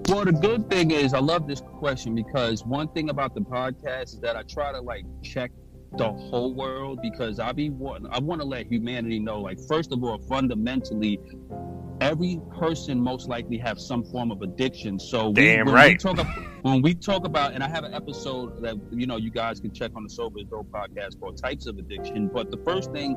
[0.09, 4.15] well the good thing is i love this question because one thing about the podcast
[4.15, 5.51] is that i try to like check
[5.99, 9.93] the whole world because I be want I want to let humanity know like first
[9.93, 11.19] of all fundamentally
[12.01, 14.99] every person most likely have some form of addiction.
[14.99, 15.91] So we, Damn when right.
[15.91, 19.17] We talk about, when we talk about, and I have an episode that you know
[19.17, 22.29] you guys can check on the Sober Dope podcast called Types of Addiction.
[22.29, 23.17] But the first thing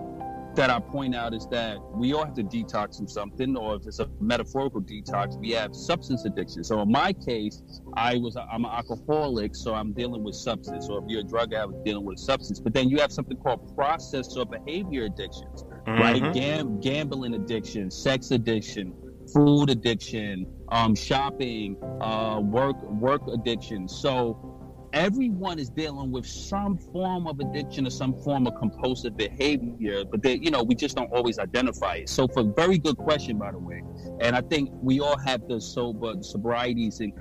[0.56, 3.88] that I point out is that we all have to detox from something, or if
[3.88, 6.64] it's a metaphorical detox, we have substance addiction.
[6.64, 7.62] So in my case,
[7.96, 10.88] I was I'm an alcoholic, so I'm dealing with substance.
[10.90, 12.60] Or if you're a drug addict, dealing with substance.
[12.60, 16.02] But then you have something called process or behavior addictions, mm-hmm.
[16.02, 16.34] right?
[16.34, 18.94] Gam- gambling addiction, sex addiction,
[19.34, 23.88] food addiction, um, shopping, uh, work work addiction.
[23.88, 24.53] So
[24.94, 30.22] everyone is dealing with some form of addiction or some form of compulsive behavior, but
[30.22, 32.10] they, you know, we just don't always identify it.
[32.10, 33.84] So, for very good question, by the way,
[34.20, 37.12] and I think we all have the sober sobrieties in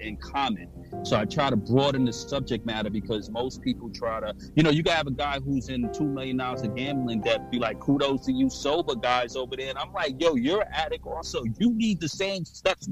[0.00, 0.68] in common.
[1.04, 4.70] So I try to broaden the subject matter because most people try to, you know,
[4.70, 7.78] you can have a guy who's in two million dollars of gambling debt, be like,
[7.78, 11.44] kudos to you sober guys over there, and I'm like, yo, you're an addict also.
[11.58, 12.88] You need the same steps.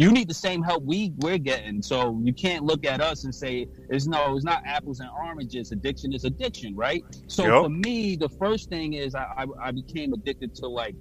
[0.00, 1.82] You need the same help we we're getting.
[1.82, 5.72] So you can't look at us and say it's no, it's not apples and oranges.
[5.72, 7.04] Addiction is addiction, right?
[7.26, 7.64] So yep.
[7.64, 10.94] for me, the first thing is I, I, I became addicted to like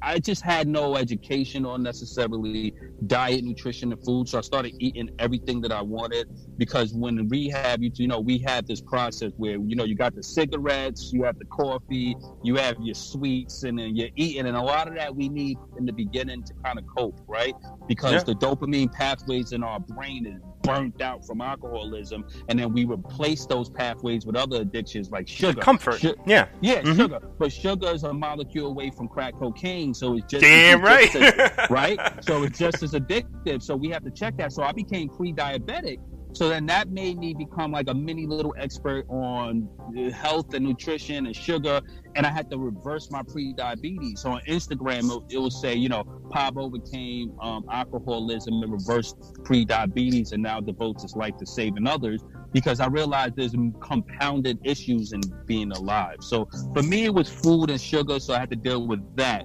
[0.00, 2.74] I just had no education on necessarily
[3.06, 4.28] diet, nutrition, and food.
[4.28, 8.38] So I started eating everything that I wanted because when rehab, you, you know, we
[8.38, 12.56] had this process where, you know, you got the cigarettes, you have the coffee, you
[12.56, 14.46] have your sweets, and then you're eating.
[14.46, 17.54] And a lot of that we need in the beginning to kind of cope, right?
[17.86, 18.22] Because yeah.
[18.24, 23.46] the dopamine pathways in our brain is burnt out from alcoholism, and then we replace
[23.46, 25.60] those pathways with other addictions like sugar.
[25.60, 26.02] Comfort.
[26.26, 26.48] Yeah.
[26.60, 26.96] Yeah, mm-hmm.
[26.96, 27.20] sugar.
[27.38, 31.14] But sugar is a molecule away from crack cocaine, so it's just damn right.
[31.70, 31.98] Right.
[32.24, 33.62] So it's just as addictive.
[33.62, 34.52] So we have to check that.
[34.52, 35.98] So I became pre-diabetic
[36.34, 39.68] so then that made me become like a mini little expert on
[40.12, 41.80] health and nutrition and sugar.
[42.16, 44.20] And I had to reverse my pre-diabetes.
[44.20, 49.16] So on Instagram, it, it would say, you know, Pop overcame um, alcoholism and reversed
[49.44, 55.12] pre-diabetes and now devotes his life to saving others because I realized there's compounded issues
[55.12, 56.16] in being alive.
[56.20, 58.18] So for me, it was food and sugar.
[58.18, 59.44] So I had to deal with that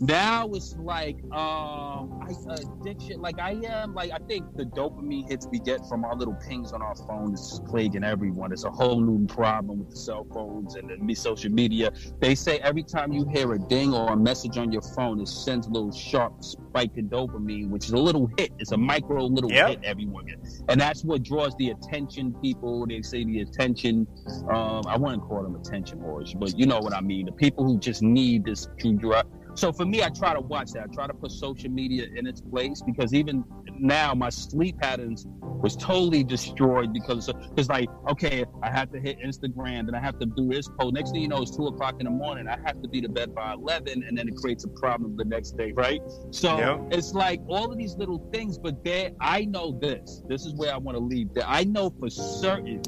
[0.00, 5.46] now it's like um I, addiction like i am like i think the dopamine hits
[5.50, 8.52] we get from our little pings on our phones is plaguing everyone.
[8.52, 11.92] It's a whole new problem with the cell phones and the social media.
[12.20, 15.28] They say every time you hear a ding or a message on your phone it
[15.28, 18.52] sends a little sharp spike in dopamine which is a little hit.
[18.58, 19.68] It's a micro little yep.
[19.68, 22.86] hit everyone gets and that's what draws the attention people.
[22.86, 24.06] They say the attention
[24.50, 27.26] um i wouldn't call them attention whores but you know what i mean.
[27.26, 30.72] The people who just need this to drug so for me, I try to watch
[30.72, 30.84] that.
[30.84, 33.44] I try to put social media in its place because even
[33.78, 35.26] now my sleep patterns
[35.62, 40.18] was totally destroyed because it's like okay, I have to hit Instagram, then I have
[40.20, 40.94] to do this post.
[40.94, 42.48] Next thing you know, it's two o'clock in the morning.
[42.48, 45.24] I have to be to bed by eleven, and then it creates a problem the
[45.24, 46.00] next day, right?
[46.30, 46.80] So yep.
[46.90, 50.22] it's like all of these little things, but there, I know this.
[50.28, 51.32] This is where I want to leave.
[51.34, 52.82] That I know for certain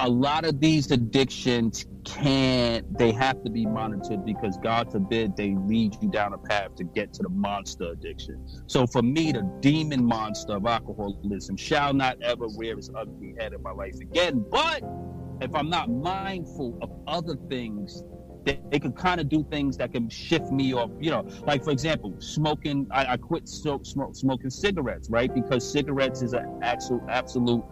[0.00, 5.54] a lot of these addictions can't they have to be monitored because god forbid they
[5.66, 8.46] lead you down a path to get to the monster addiction.
[8.66, 13.52] So for me the demon monster of alcoholism shall not ever rear its ugly head
[13.52, 14.44] in my life again.
[14.50, 14.82] But
[15.40, 18.02] if i'm not mindful of other things
[18.44, 21.64] they, they could kind of do things that can shift me off you know like
[21.64, 25.32] for example smoking i, I quit smoke, smoke, smoking cigarettes right?
[25.32, 27.64] Because cigarettes is an absolute absolute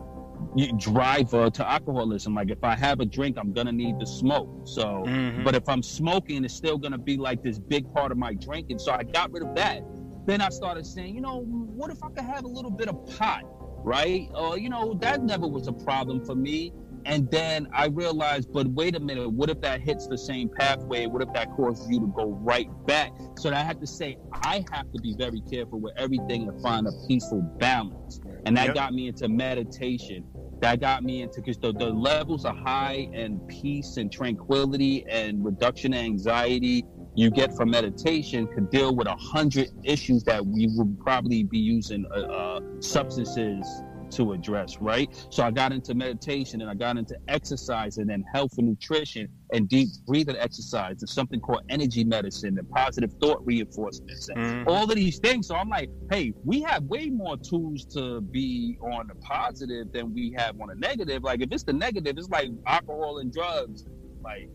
[0.79, 2.35] driver to alcoholism.
[2.35, 4.67] Like if I have a drink, I'm gonna need to smoke.
[4.67, 5.45] So, mm-hmm.
[5.45, 8.79] but if I'm smoking, it's still gonna be like this big part of my drinking.
[8.79, 9.83] So I got rid of that.
[10.27, 13.07] Then I started saying, you know, what if I could have a little bit of
[13.19, 13.43] pot,
[13.85, 14.29] right?
[14.35, 16.73] Or uh, you know, that never was a problem for me.
[17.07, 21.07] And then I realized, but wait a minute, what if that hits the same pathway?
[21.07, 23.13] What if that causes you to go right back?
[23.37, 26.87] So I had to say, I have to be very careful with everything and find
[26.87, 28.21] a peaceful balance.
[28.47, 28.75] And that yep.
[28.75, 30.25] got me into meditation
[30.61, 35.45] that got me into because the, the levels of high and peace and tranquility and
[35.45, 36.85] reduction of anxiety
[37.17, 41.59] you get from meditation could deal with a hundred issues that we would probably be
[41.59, 43.67] using uh, uh, substances
[44.15, 45.09] to address, right?
[45.31, 49.29] So I got into meditation and I got into exercise and then health and nutrition
[49.53, 54.69] and deep breathing exercise and something called energy medicine and positive thought reinforcements and mm-hmm.
[54.69, 55.49] all of these things.
[55.49, 60.15] So I'm like, hey, we have way more tools to be on the positive than
[60.15, 61.23] we have on the negative.
[61.23, 63.87] Like if it's the negative, it's like alcohol and drugs,
[64.23, 64.49] like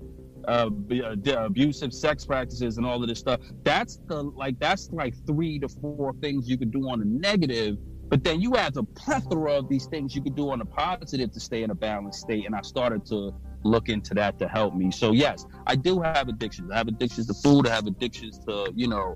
[0.47, 3.41] uh, uh abusive sex practices and all of this stuff.
[3.63, 7.77] That's the like that's like three to four things you could do on the negative
[8.09, 11.31] but then you have a plethora of these things you can do on a positive
[11.31, 12.45] to stay in a balanced state.
[12.45, 14.91] And I started to look into that to help me.
[14.91, 16.71] So yes, I do have addictions.
[16.71, 17.67] I have addictions to food.
[17.67, 19.15] I have addictions to, you know,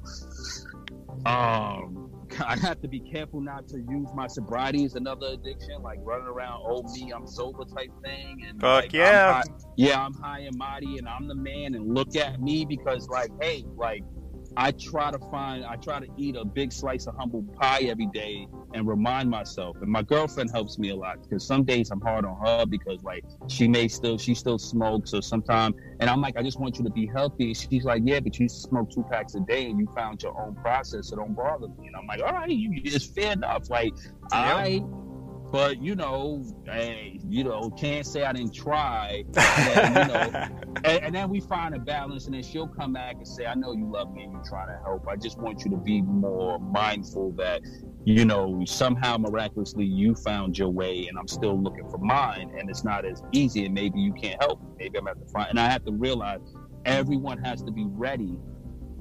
[1.25, 2.11] um,
[2.45, 6.27] I have to be careful not to use my sobriety as another addiction, like running
[6.27, 8.45] around, oh me, I'm sober type thing.
[8.47, 9.27] And Fuck like, yeah.
[9.27, 12.65] I'm high, yeah, I'm high and mighty and I'm the man and look at me
[12.65, 14.03] because like, hey, like
[14.55, 18.07] I try to find, I try to eat a big slice of humble pie every
[18.07, 19.77] day and remind myself.
[19.81, 23.03] And my girlfriend helps me a lot because some days I'm hard on her because
[23.03, 26.77] like she may still, she still smokes or sometimes, and I'm like, I just want
[26.77, 27.53] you to be healthy.
[27.53, 30.55] She's like, yeah, but you smoke two packs a day and you found your own
[30.55, 31.87] process, so don't bother me.
[31.87, 33.69] And I'm like, all right, you, it's fair enough.
[33.69, 33.93] Like,
[34.31, 34.83] I
[35.53, 39.23] but you know, hey, you know, can't say I didn't try.
[39.53, 40.47] And, you know,
[40.83, 43.53] and, and, then we find a balance, and then she'll come back and say, "I
[43.53, 45.07] know you love me and you're trying to help.
[45.07, 47.61] I just want you to be more mindful that,
[48.03, 52.69] you know, somehow miraculously you found your way, and I'm still looking for mine, and
[52.69, 54.61] it's not as easy, and maybe you can't help.
[54.61, 54.69] Me.
[54.79, 56.41] Maybe I'm at the front, and I have to realize
[56.85, 58.37] everyone has to be ready."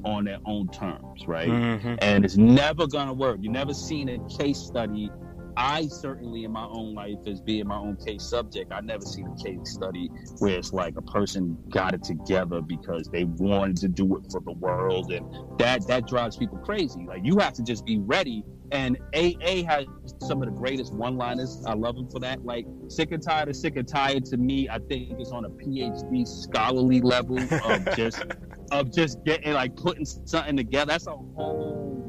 [0.04, 1.48] on their own terms, right?
[1.48, 1.94] Mm-hmm.
[2.00, 3.38] And it's never gonna work.
[3.40, 5.12] You never seen a case study
[5.56, 9.26] I certainly, in my own life, as being my own case subject, I never seen
[9.26, 13.88] a case study where it's like a person got it together because they wanted to
[13.88, 15.26] do it for the world, and
[15.58, 17.04] that that drives people crazy.
[17.06, 18.44] Like you have to just be ready.
[18.70, 19.84] And AA has
[20.22, 21.62] some of the greatest one-liners.
[21.66, 22.42] I love him for that.
[22.42, 25.50] Like sick and tired of sick and tired to me, I think it's on a
[25.50, 28.24] PhD scholarly level of just
[28.72, 30.86] of just getting like putting something together.
[30.86, 32.01] That's a whole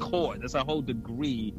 [0.00, 0.38] course.
[0.40, 1.54] That's a whole degree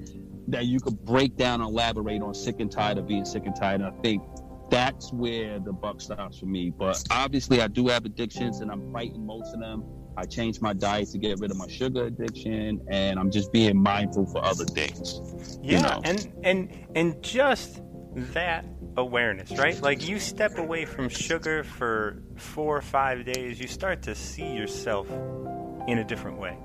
[0.48, 3.56] that you could break down and elaborate on sick and tired of being sick and
[3.56, 3.82] tired.
[3.82, 4.24] And I think
[4.70, 6.70] that's where the buck stops for me.
[6.70, 9.84] But obviously, I do have addictions, and I'm fighting most of them.
[10.16, 13.82] I changed my diet to get rid of my sugar addiction, and I'm just being
[13.82, 15.22] mindful for other things.
[15.62, 16.02] Yeah, you know?
[16.04, 17.82] and and and just
[18.16, 18.66] that
[18.98, 19.80] awareness, right?
[19.82, 24.54] Like you step away from sugar for four or five days, you start to see
[24.54, 25.10] yourself
[25.88, 26.58] in a different way.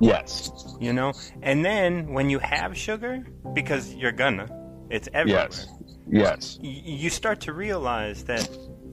[0.00, 0.76] Yes.
[0.80, 1.12] You know?
[1.42, 3.24] And then when you have sugar,
[3.54, 4.48] because you're gonna,
[4.90, 5.48] it's everywhere.
[5.50, 5.68] Yes.
[6.08, 6.58] Yes.
[6.60, 8.48] You start to realize that,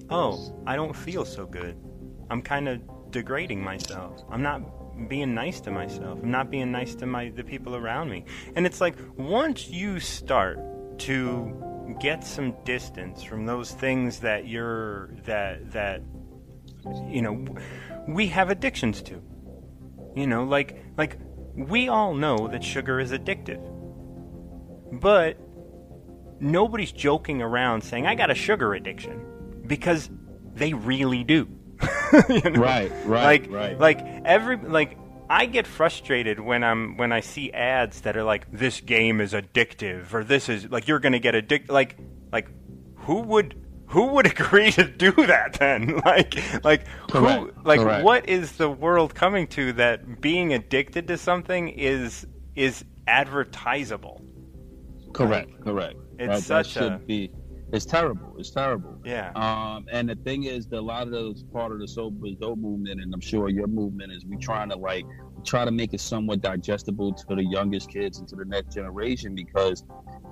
[0.10, 1.78] oh, I don't feel so good.
[2.30, 2.82] I'm kind of
[3.12, 4.24] degrading myself.
[4.30, 6.20] I'm not being nice to myself.
[6.22, 8.26] I'm not being nice to my the people around me.
[8.56, 10.60] And it's like once you start
[11.00, 16.02] to get some distance from those things that you're that that
[17.08, 17.46] you know
[18.08, 19.22] we have addictions to
[20.18, 21.18] you know, like like
[21.56, 23.62] we all know that sugar is addictive.
[24.92, 25.38] But
[26.40, 30.10] nobody's joking around saying I got a sugar addiction because
[30.54, 31.48] they really do.
[32.30, 32.62] you know?
[32.62, 33.80] Right, right, like, right.
[33.80, 34.98] Like every like
[35.30, 39.34] I get frustrated when I'm when I see ads that are like this game is
[39.34, 41.98] addictive or this is like you're going to get addicted like
[42.32, 42.48] like
[42.96, 46.02] who would who would agree to do that then?
[46.06, 47.40] like, like Correct.
[47.40, 47.52] who?
[47.64, 48.04] Like, Correct.
[48.04, 54.22] what is the world coming to that being addicted to something is is advertisable?
[55.14, 55.52] Correct.
[55.62, 55.96] Correct.
[56.20, 57.32] It's that, such that should a be.
[57.74, 58.34] It's terrible.
[58.38, 58.98] It's terrible.
[59.04, 59.32] yeah.
[59.36, 62.58] Um, and the thing is, that a lot of those part of the sober dope
[62.60, 65.06] movement, and I'm sure your movement is we trying to like
[65.46, 69.36] try to make it somewhat digestible to the youngest kids and to the next generation
[69.36, 69.84] because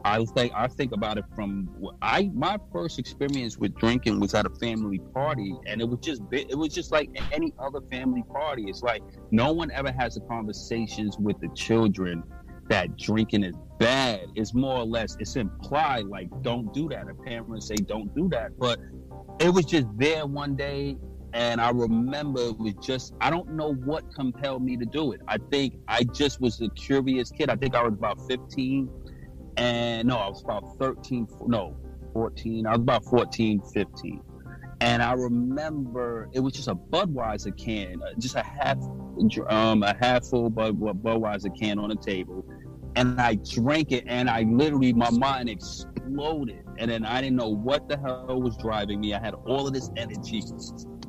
[0.06, 1.68] I think I think about it from
[2.02, 6.22] I my first experience with drinking was at a family party, and it was just
[6.32, 8.66] it was just like any other family party.
[8.68, 9.02] It's like
[9.32, 12.24] no one ever has the conversations with the children
[12.70, 14.28] that drinking is bad.
[14.36, 17.10] It's more or less it's implied like don't do that.
[17.10, 18.80] A parent say don't do that, but
[19.40, 20.98] it was just there one day
[21.36, 25.20] and I remember it was just I don't know what compelled me to do it.
[25.28, 27.50] I think I just was a curious kid.
[27.50, 28.90] I think I was about 15
[29.58, 31.76] and no, I was about 13 no,
[32.14, 32.66] 14.
[32.66, 34.22] I was about 14, 15.
[34.80, 38.78] And I remember it was just a Budweiser can, uh, just a half
[39.50, 42.46] um a half full Bud, Budweiser can on the table.
[42.96, 45.95] And I drank it and I literally my mind exploded.
[46.78, 49.14] And then I didn't know what the hell was driving me.
[49.14, 50.42] I had all of this energy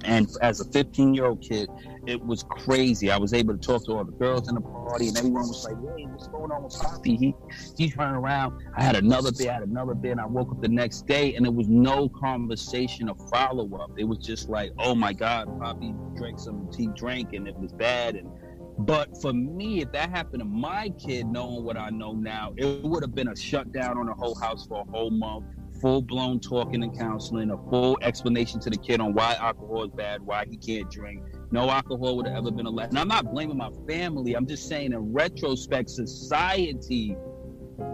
[0.07, 1.69] and as a 15 year old kid,
[2.07, 3.11] it was crazy.
[3.11, 5.65] I was able to talk to all the girls in the party, and everyone was
[5.65, 7.17] like, "Hey, what's going on with Poppy?
[7.17, 7.35] He
[7.77, 10.61] he's running around." I had another beer, I had another beer, and I woke up
[10.61, 13.91] the next day, and there was no conversation or follow up.
[13.97, 17.73] It was just like, "Oh my God, Poppy drank some tea, drank, and it was
[17.73, 18.31] bad." And
[18.79, 22.83] but for me, if that happened to my kid, knowing what I know now, it
[22.83, 25.47] would have been a shutdown on the whole house for a whole month
[25.81, 29.91] full blown talking and counseling, a full explanation to the kid on why alcohol is
[29.91, 31.22] bad, why he can't drink.
[31.51, 32.91] No alcohol would have ever been allowed.
[32.91, 34.35] And I'm not blaming my family.
[34.35, 37.16] I'm just saying, in retrospect, society,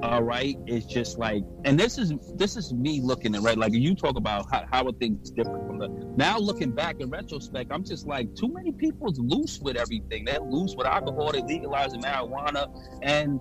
[0.02, 3.56] all right, it's just like, and this is this is me looking at right.
[3.56, 7.10] Like you talk about how, how are things different from the now looking back in
[7.10, 7.72] retrospect.
[7.72, 10.24] I'm just like, too many people's loose with everything.
[10.24, 11.32] They're loose with alcohol.
[11.32, 12.68] They legalizing marijuana,
[13.02, 13.40] and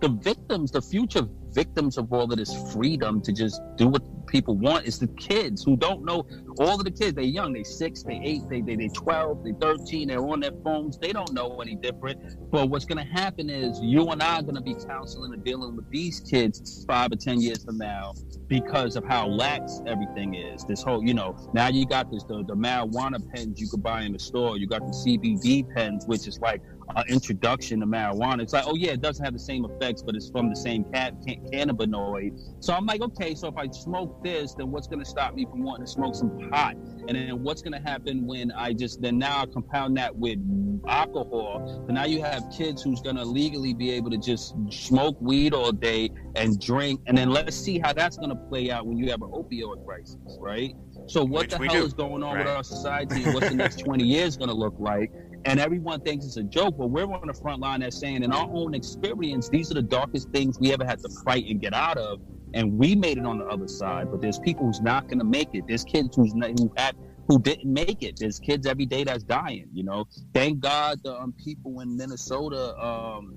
[0.00, 4.56] the victims, the future victims of all of this freedom to just do what people
[4.56, 6.26] want is the kids who don't know.
[6.60, 9.52] All of the kids they're young they six they eight they they, they 12 they
[9.60, 12.18] 13 they're on their phones they don't know any different.
[12.50, 15.44] But what's going to happen is you and i are going to be counseling and
[15.44, 18.14] dealing with these kids five or ten years from now
[18.50, 22.44] because of how lax everything is this whole you know now you got this the,
[22.48, 26.26] the marijuana pens you could buy in the store you got the cbd pens which
[26.26, 26.60] is like
[26.96, 28.42] an introduction to marijuana.
[28.42, 30.84] It's like, oh yeah, it doesn't have the same effects, but it's from the same
[30.84, 32.40] cat, can, cannabinoid.
[32.60, 35.44] So I'm like, okay, so if I smoke this, then what's going to stop me
[35.44, 36.74] from wanting to smoke some pot?
[37.08, 40.38] And then what's going to happen when I just then now I compound that with
[40.86, 41.84] alcohol?
[41.86, 45.54] So now you have kids who's going to legally be able to just smoke weed
[45.54, 48.96] all day and drink, and then let's see how that's going to play out when
[48.98, 50.74] you have an opioid crisis, right?
[51.06, 51.86] So what Which the hell do.
[51.86, 52.46] is going on Right.
[52.46, 53.24] with our society?
[53.32, 55.12] What's the next 20 years going to look like?
[55.46, 58.30] and everyone thinks it's a joke, but we're on the front line that's saying, in
[58.30, 61.72] our own experience, these are the darkest things we ever had to fight and get
[61.72, 62.20] out of,
[62.52, 64.10] and we made it on the other side.
[64.10, 65.64] But there's people who's not going to make it.
[65.66, 66.94] There's kids who's not, who had
[67.26, 68.18] who didn't make it.
[68.18, 69.68] There's kids every day that's dying.
[69.72, 72.76] You know, thank God the um, people in Minnesota.
[72.78, 73.32] Um,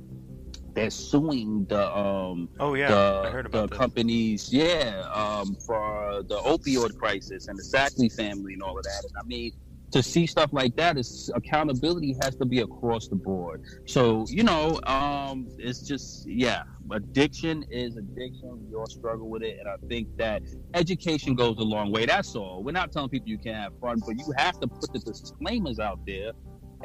[0.74, 2.88] they're suing the um oh yeah.
[2.88, 8.14] the, I heard about the companies yeah um for the opioid crisis and the Sackler
[8.16, 9.04] family and all of that.
[9.04, 9.52] And I mean
[9.92, 13.62] to see stuff like that is accountability has to be across the board.
[13.86, 18.68] So you know um it's just yeah addiction is addiction.
[18.70, 19.58] We all struggle with it.
[19.60, 20.42] And I think that
[20.74, 22.06] education goes a long way.
[22.06, 22.64] That's all.
[22.64, 25.80] We're not telling people you can't have fun but you have to put the disclaimers
[25.80, 26.32] out there.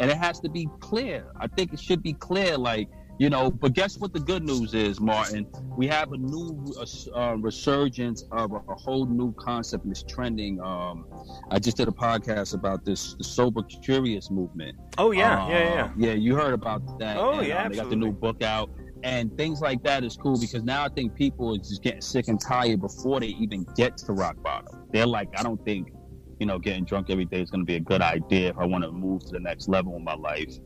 [0.01, 1.27] And it has to be clear.
[1.41, 2.89] I think it should be clear like
[3.19, 5.47] you know but guess what the good news is martin?
[5.77, 6.75] We have a new
[7.15, 10.61] uh, resurgence of a, a, whole new concept and it's trending.
[10.61, 11.07] Um,
[11.51, 14.77] i just did a podcast about this the sober curious movement.
[14.97, 15.45] Oh yeah.
[15.45, 15.93] Uh, yeah yeah.
[15.97, 17.17] yeah you heard about that.
[17.17, 18.71] Oh and, yeah um, they got the new book out.
[19.05, 22.27] And things like that is cool because now i think people are just getting sick
[22.27, 24.87] and tired before they even get to rock bottom.
[24.93, 25.93] They're like i don't think
[26.39, 28.65] you know getting drunk every day is going to be a good idea if i
[28.65, 30.59] want to move to the next level in my life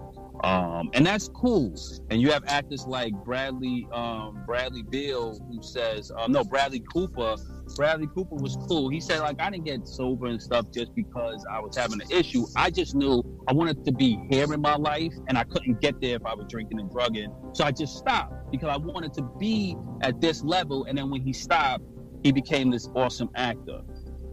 [0.45, 1.75] um, and that's cool.
[2.11, 7.37] And you have actors like Bradley um, Bradley Bill who says, uh, no, Bradley Cooper.
[7.77, 8.89] Bradley Cooper was cool.
[8.89, 12.11] He said, like, I didn't get sober and stuff just because I was having an
[12.11, 12.45] issue.
[12.57, 16.01] I just knew I wanted to be here in my life, and I couldn't get
[16.01, 17.33] there if I was drinking and drugging.
[17.53, 20.85] So I just stopped because I wanted to be at this level.
[20.85, 21.85] And then when he stopped,
[22.25, 23.81] he became this awesome actor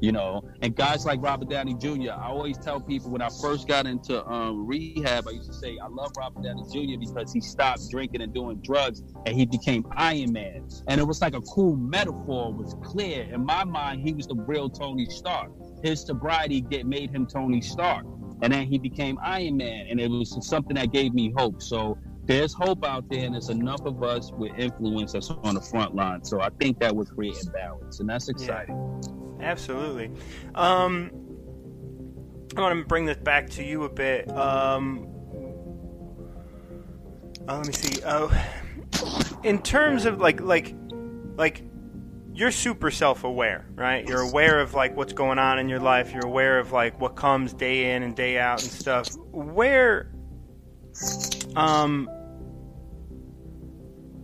[0.02, 3.68] you know and guys like robert downey jr i always tell people when i first
[3.68, 7.42] got into um, rehab i used to say i love robert downey jr because he
[7.42, 10.68] stopped drinking and doing drugs and he became iron man.
[10.88, 13.24] And it was like a cool metaphor it was clear.
[13.34, 15.52] In my mind he was the real tony stark.
[15.84, 18.06] His sobriety get made him tony stark.
[18.42, 19.88] And then he became iron man.
[19.90, 21.62] And it was something that gave me hope.
[21.62, 25.62] So there's hope out there, and there's enough of us with influence that's on the
[25.62, 26.24] front line.
[26.24, 28.76] So I think that would create a balance, and that's exciting.
[28.76, 30.12] Yeah, absolutely.
[30.56, 31.12] Um,
[32.56, 34.30] I want to bring this back to you a bit.
[34.32, 35.08] Um,
[37.48, 38.02] uh, let me see.
[38.04, 38.28] Uh,
[39.44, 40.76] in terms of like, like,
[41.36, 41.64] like,
[42.34, 44.08] you're super self-aware, right?
[44.08, 46.14] You're aware of like what's going on in your life.
[46.14, 49.10] You're aware of like what comes day in and day out and stuff.
[49.32, 50.12] Where,
[51.56, 52.08] um,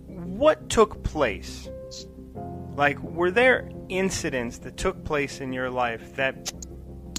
[0.08, 1.70] what took place?
[2.76, 6.52] Like, were there incidents that took place in your life that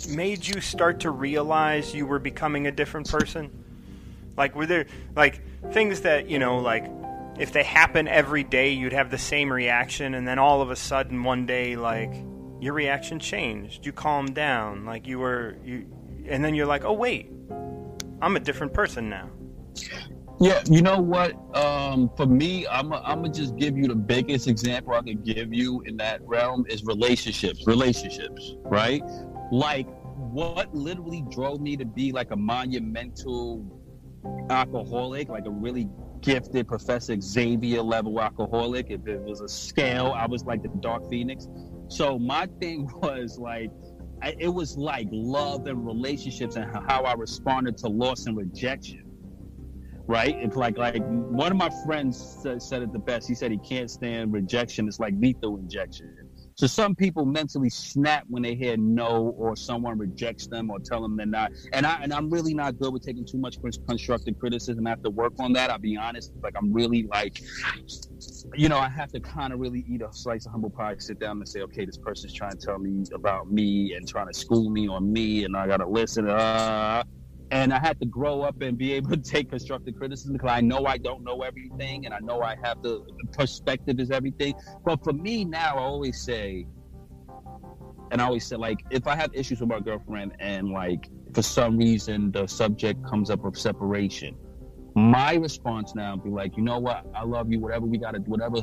[0.08, 3.64] made you start to realize you were becoming a different person?
[4.36, 5.42] Like, were there, like,
[5.72, 6.90] things that, you know, like,
[7.38, 10.76] if they happen every day, you'd have the same reaction, and then all of a
[10.76, 12.12] sudden, one day, like,
[12.60, 13.84] your reaction changed.
[13.84, 14.84] You calmed down.
[14.84, 15.86] Like, you were, you,
[16.28, 17.30] and then you're like, oh, wait,
[18.20, 19.30] I'm a different person now.
[20.38, 21.34] Yeah, you know what?
[21.56, 25.80] Um, for me, I'm gonna just give you the biggest example I can give you
[25.82, 27.66] in that realm is relationships.
[27.66, 29.02] Relationships, right?
[29.50, 33.64] Like what literally drove me to be like a monumental
[34.50, 35.88] alcoholic, like a really
[36.20, 38.90] gifted Professor Xavier level alcoholic.
[38.90, 41.48] If it was a scale, I was like the Dark Phoenix.
[41.88, 43.70] So my thing was like
[44.38, 49.05] it was like love and relationships and how I responded to loss and rejection
[50.06, 50.36] right?
[50.38, 53.28] It's like like one of my friends said, it the best.
[53.28, 54.86] He said he can't stand rejection.
[54.86, 56.16] It's like lethal injection.
[56.54, 61.02] So some people mentally snap when they hear no or someone rejects them or tell
[61.02, 61.52] them they're not.
[61.72, 64.86] And I and I'm really not good with taking too much constructive criticism.
[64.86, 65.70] I have to work on that.
[65.70, 66.32] I'll be honest.
[66.42, 67.42] Like I'm really like,
[68.54, 71.18] you know, I have to kind of really eat a slice of humble pie, sit
[71.18, 74.34] down and say, okay, this person's trying to tell me about me and trying to
[74.34, 76.28] school me on me, and I gotta listen.
[76.28, 77.02] Uh,
[77.50, 80.60] and I had to grow up and be able to take constructive criticism because I
[80.60, 84.54] know I don't know everything and I know I have the, perspective is everything.
[84.84, 86.66] But for me now, I always say,
[88.10, 91.42] and I always say, like, if I have issues with my girlfriend and like for
[91.42, 94.36] some reason the subject comes up of separation,
[94.94, 98.56] my response now be like, you know what, I love you, whatever we gotta, whatever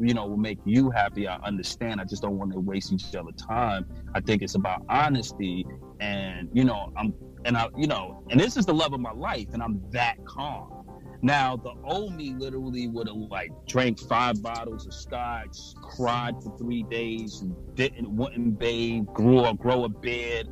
[0.00, 1.26] you know will make you happy.
[1.26, 2.00] I understand.
[2.00, 3.86] I just don't want to waste each other time.
[4.14, 5.66] I think it's about honesty,
[6.00, 7.14] and you know, I'm
[7.44, 10.16] and I, you know, and this is the love of my life, and I'm that
[10.24, 10.74] calm.
[11.20, 16.56] Now, the old me literally would have like drank five bottles of scotch, cried for
[16.58, 20.48] three days, didn't wouldn't bathe, grew or grow a beard,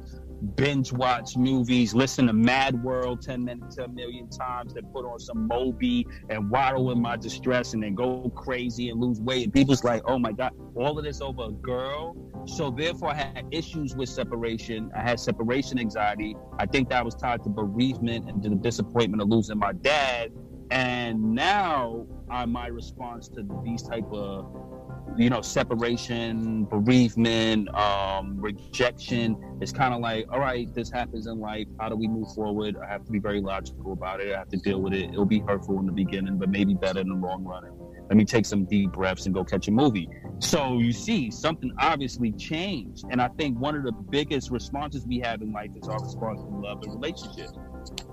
[0.54, 5.18] binge watch movies, listen to Mad World 10 minutes, 10 million times, then put on
[5.18, 9.44] some Moby and waddle in my distress and then go crazy and lose weight.
[9.44, 12.16] And people's like, oh my God, all of this over a girl.
[12.46, 14.90] So therefore, I had issues with separation.
[14.96, 16.36] I had separation anxiety.
[16.58, 20.32] I think that was tied to bereavement and to the disappointment of losing my dad.
[20.70, 24.75] And now, uh, my response to these type of
[25.16, 29.36] you know, separation, bereavement, um, rejection.
[29.60, 31.66] It's kind of like, all right, this happens in life.
[31.80, 32.76] How do we move forward?
[32.82, 34.34] I have to be very logical about it.
[34.34, 35.10] I have to deal with it.
[35.10, 37.64] It'll be hurtful in the beginning, but maybe better in the long run.
[38.08, 40.08] Let me take some deep breaths and go catch a movie.
[40.38, 43.04] So you see, something obviously changed.
[43.10, 46.40] And I think one of the biggest responses we have in life is our response
[46.42, 47.52] to love and relationships.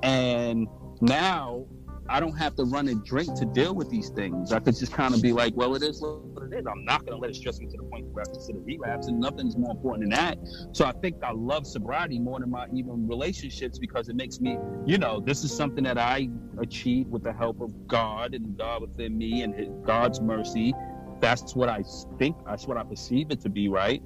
[0.02, 0.68] And
[1.02, 1.66] now
[2.10, 4.52] I don't have to run and drink to deal with these things.
[4.52, 6.66] I could just kind of be like, well, it is what it is.
[6.68, 9.08] I'm not going to let it stress me to the point where I consider relapse,
[9.08, 10.38] and nothing's more important than that.
[10.74, 14.58] So I think I love sobriety more than my even relationships because it makes me,
[14.86, 16.30] you know, this is something that I
[16.60, 20.74] achieved with the help of God and God within me and God's mercy.
[21.22, 21.84] That's what I
[22.20, 22.36] think.
[22.46, 24.02] That's what I perceive it to be, right?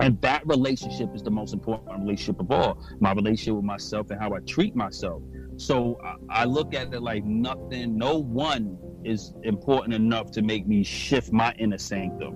[0.00, 2.84] And that relationship is the most important relationship of all.
[3.00, 5.22] My relationship with myself and how I treat myself.
[5.56, 5.98] So
[6.30, 11.32] I look at it like nothing, no one is important enough to make me shift
[11.32, 12.34] my inner sanctum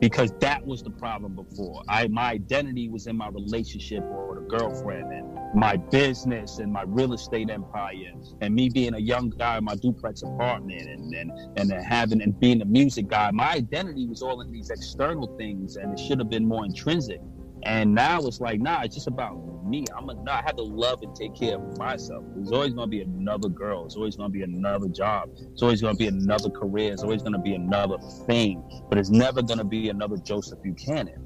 [0.00, 1.82] because that was the problem before.
[1.88, 6.82] I my identity was in my relationship or the girlfriend and my business and my
[6.86, 11.32] real estate empire and me being a young guy in my duplex apartment and and
[11.56, 13.30] and having and being a music guy.
[13.30, 17.20] My identity was all in these external things and it should have been more intrinsic.
[17.64, 19.84] And now it's like, nah, it's just about me.
[19.96, 22.24] I'm a, nah, I have to love and take care of myself.
[22.34, 23.86] There's always gonna be another girl.
[23.86, 25.30] It's always gonna be another job.
[25.52, 26.92] It's always gonna be another career.
[26.92, 28.62] It's always gonna be another thing.
[28.88, 31.24] But it's never gonna be another Joseph Buchanan,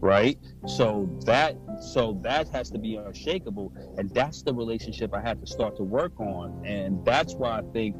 [0.00, 0.38] right?
[0.66, 5.46] So that so that has to be unshakable, and that's the relationship I have to
[5.46, 6.64] start to work on.
[6.66, 7.96] And that's why I think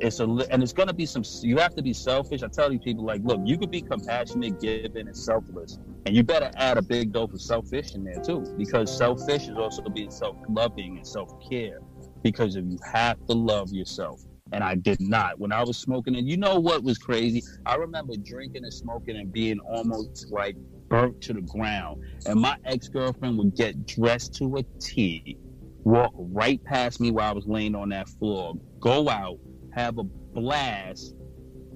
[0.00, 1.24] it's a and it's gonna be some.
[1.42, 2.42] You have to be selfish.
[2.42, 5.78] I tell these people like, look, you could be compassionate, giving, and selfless,
[6.08, 9.58] and you better add a big dose of selfish in there too, because selfish is
[9.58, 11.80] also being self-loving and self-care.
[12.22, 16.16] Because if you have to love yourself, and I did not when I was smoking.
[16.16, 17.42] And you know what was crazy?
[17.66, 20.56] I remember drinking and smoking and being almost like
[20.88, 22.02] burnt to the ground.
[22.24, 25.36] And my ex girlfriend would get dressed to a T,
[25.84, 29.36] walk right past me while I was laying on that floor, go out,
[29.74, 31.14] have a blast,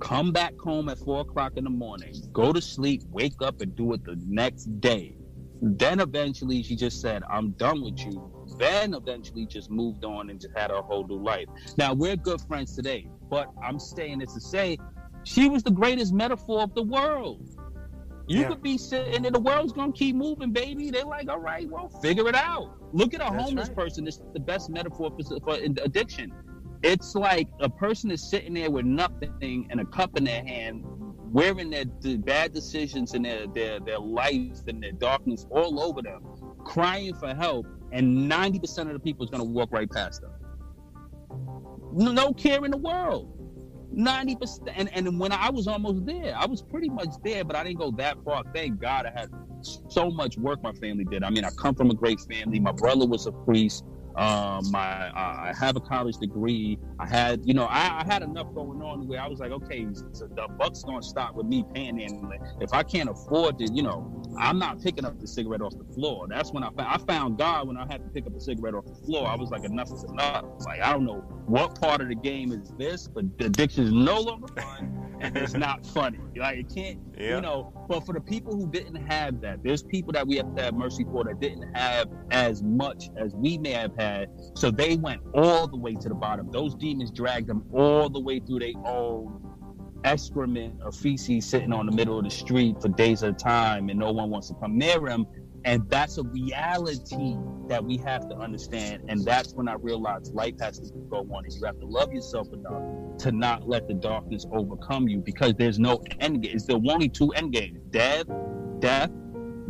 [0.03, 3.75] come back home at four o'clock in the morning, go to sleep, wake up, and
[3.77, 5.17] do it the next day.
[5.63, 8.31] Then eventually she just said, I'm done with you.
[8.59, 11.47] Then eventually just moved on and just had a whole new life.
[11.79, 14.77] Now we're good friends today, but I'm saying this to say
[15.23, 17.49] she was the greatest metaphor of the world.
[18.27, 18.49] You yeah.
[18.49, 20.91] could be sitting and the world's gonna keep moving, baby.
[20.91, 22.77] They're like, all right, well, figure it out.
[22.93, 23.77] Look at a That's homeless right.
[23.77, 24.07] person.
[24.09, 26.33] It's the best metaphor for, for addiction
[26.83, 30.83] it's like a person is sitting there with nothing and a cup in their hand,
[31.33, 31.85] wearing their,
[32.19, 36.23] bad decisions and their, their, their life and their darkness all over them,
[36.65, 40.33] crying for help, and 90% of the people is going to walk right past them.
[41.93, 43.39] No care in the world.
[43.95, 47.63] 90% and, and when I was almost there, I was pretty much there, but I
[47.63, 48.43] didn't go that far.
[48.55, 49.29] Thank God I had
[49.61, 51.23] so much work my family did.
[51.23, 52.59] I mean, I come from a great family.
[52.59, 53.85] My brother was a priest.
[54.17, 56.79] Um, my I have a college degree.
[56.99, 59.87] I had, you know, I, I, had enough going on where I was like, okay,
[60.13, 62.31] so the buck's gonna stop with me paying in.
[62.61, 65.93] If I can't afford to, you know, I'm not picking up the cigarette off the
[65.95, 66.27] floor.
[66.29, 68.75] That's when I found I found God when I had to pick up a cigarette
[68.75, 69.27] off the floor.
[69.27, 70.45] I was like, enough is enough.
[70.67, 74.21] Like I don't know what part of the game is this, but addiction is no
[74.21, 76.19] longer fun and it's not funny.
[76.37, 77.37] Like it can't, yeah.
[77.37, 77.73] you know.
[77.89, 80.75] But for the people who didn't have that, there's people that we have to have
[80.75, 84.02] mercy for that didn't have as much as we may have had.
[84.55, 86.51] So they went all the way to the bottom.
[86.51, 89.43] Those demons dragged them all the way through their own
[90.05, 93.89] excrement or feces sitting on the middle of the street for days at a time,
[93.89, 95.27] and no one wants to come near them.
[95.65, 97.37] And that's a reality
[97.69, 99.05] that we have to understand.
[99.09, 102.13] And that's when I realized life has to go on and you have to love
[102.13, 102.83] yourself enough
[103.19, 106.57] to not let the darkness overcome you because there's no end game.
[106.57, 108.25] It's the only two end games death,
[108.81, 109.11] death,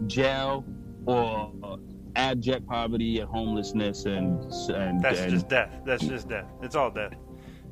[0.06, 0.64] jail,
[1.04, 1.52] or
[2.16, 5.72] abject poverty and homelessness and and that's and, just death.
[5.84, 6.46] That's just death.
[6.62, 7.14] It's all death.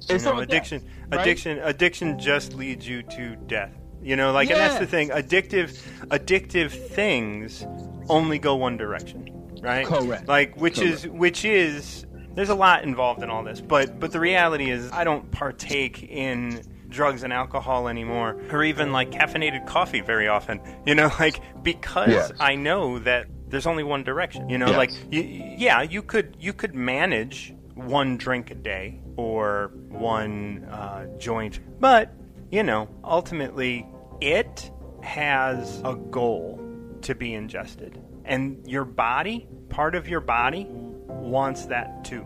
[0.08, 0.80] You it's know, addiction.
[0.80, 1.20] Death, right?
[1.20, 1.58] Addiction.
[1.58, 3.72] Addiction just leads you to death.
[4.02, 4.58] You know, like, yes.
[4.58, 5.10] and that's the thing.
[5.10, 5.78] Addictive,
[6.08, 7.66] addictive things
[8.08, 9.28] only go one direction,
[9.60, 9.86] right?
[9.86, 10.26] Correct.
[10.26, 11.04] Like, which Correct.
[11.04, 14.90] is which is there's a lot involved in all this, but but the reality is
[14.90, 20.60] I don't partake in drugs and alcohol anymore, or even like caffeinated coffee very often.
[20.86, 22.32] You know, like because yes.
[22.40, 24.48] I know that there's only one direction.
[24.48, 24.76] You know, yes.
[24.76, 31.06] like you, yeah, you could you could manage one drink a day or one uh,
[31.18, 32.14] joint, but
[32.50, 33.86] you know, ultimately
[34.20, 34.70] it
[35.02, 36.60] has a goal
[37.02, 42.24] to be ingested, and your body, part of your body, wants that too.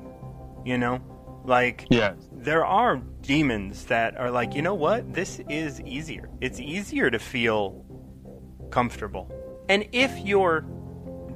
[0.64, 1.01] You know,
[1.45, 2.16] like yes.
[2.33, 6.29] there are demons that are like, you know what, this is easier.
[6.41, 7.85] It's easier to feel
[8.70, 9.31] comfortable,
[9.68, 10.66] and if you're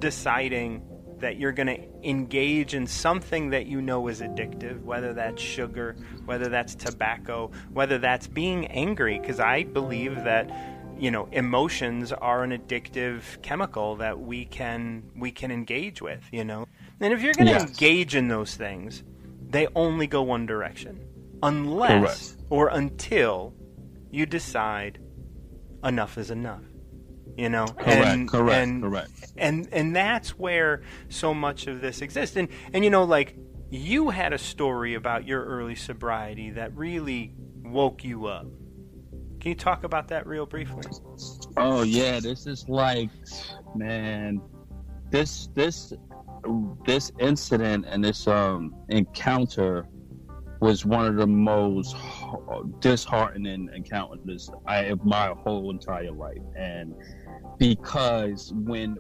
[0.01, 0.83] deciding
[1.21, 5.97] that you're going to engage in something that you know is addictive, whether that's sugar,
[6.25, 10.51] whether that's tobacco, whether that's being angry, because I believe that
[10.99, 16.45] you know emotions are an addictive chemical that we can we can engage with you
[16.45, 16.67] know
[17.01, 17.69] and if you're going to yes.
[17.69, 19.05] engage in those things
[19.49, 21.01] they only go one direction
[21.45, 22.43] unless Correct.
[22.51, 23.55] or until
[24.11, 24.99] you decide
[25.85, 26.63] enough is enough
[27.39, 27.67] you know?
[27.67, 29.33] Correct and, correct and, correct.
[29.37, 32.37] and and that's where so much of this exists.
[32.37, 33.37] And and you know like
[33.71, 38.47] you had a story about your early sobriety that really woke you up.
[39.41, 40.83] Can you talk about that real briefly?
[41.57, 43.11] Oh yeah this is like
[43.77, 44.41] man
[45.11, 45.93] this this
[46.87, 49.87] this incident and this um encounter
[50.61, 51.97] was one of the most
[52.81, 56.95] disheartening encounters I of my whole entire life and
[57.59, 58.97] because when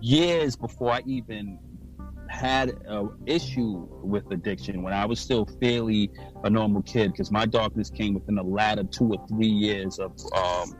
[0.00, 1.58] years before I even
[2.32, 6.10] had an issue with addiction, when I was still fairly
[6.44, 10.12] a normal kid, because my darkness came within the latter two or three years of
[10.34, 10.74] um,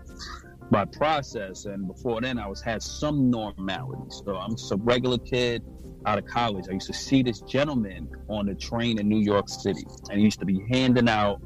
[0.71, 4.03] my process, and before then I was had some normality.
[4.25, 5.63] So I'm just a regular kid
[6.07, 6.67] out of college.
[6.69, 10.25] I used to see this gentleman on the train in New York City, and he
[10.25, 11.41] used to be handing out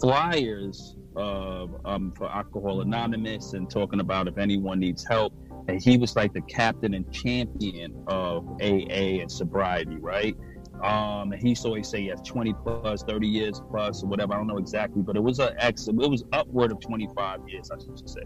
[0.00, 5.32] flyers um, for Alcohol Anonymous and talking about if anyone needs help.
[5.68, 10.36] And he was like the captain and champion of AA and sobriety, right?
[10.82, 14.34] Um, and he used always say he has 20 plus, 30 years plus, or whatever.
[14.34, 17.70] I don't know exactly, but it was a ex, it was upward of 25 years,
[17.70, 18.22] I should say.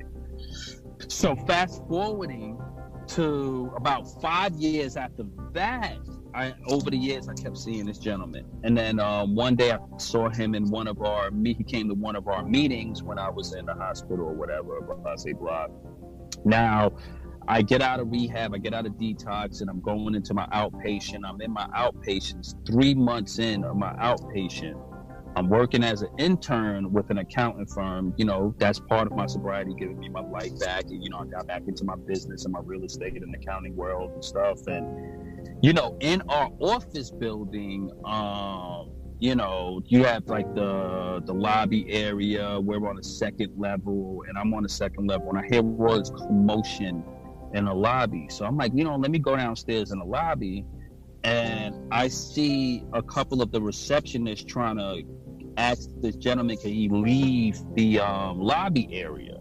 [1.08, 2.58] So fast forwarding
[3.08, 5.96] to about five years after that,
[6.34, 9.78] I over the years I kept seeing this gentleman, and then um, one day I
[9.98, 13.30] saw him in one of our he came to one of our meetings when I
[13.30, 15.70] was in the hospital or whatever, I say block.
[16.44, 16.92] Now
[17.48, 20.46] I get out of rehab, I get out of detox, and I'm going into my
[20.48, 21.20] outpatient.
[21.24, 24.74] I'm in my outpatient, three months in of my outpatient.
[25.36, 28.14] I'm working as an intern with an accounting firm.
[28.16, 30.84] You know, that's part of my sobriety, giving me my life back.
[30.84, 33.76] And, you know, I got back into my business and my real estate and accounting
[33.76, 34.66] world and stuff.
[34.66, 35.16] And
[35.62, 41.90] you know, in our office building, um, you know, you have like the the lobby
[41.90, 42.60] area.
[42.60, 46.10] We're on the second level, and I'm on the second level, and I hear this
[46.10, 47.02] commotion
[47.54, 48.26] in the lobby.
[48.30, 50.64] So I'm like, you know, let me go downstairs in the lobby,
[51.24, 55.02] and I see a couple of the receptionists trying to
[55.56, 59.38] ask this gentleman can he leave the um, lobby area.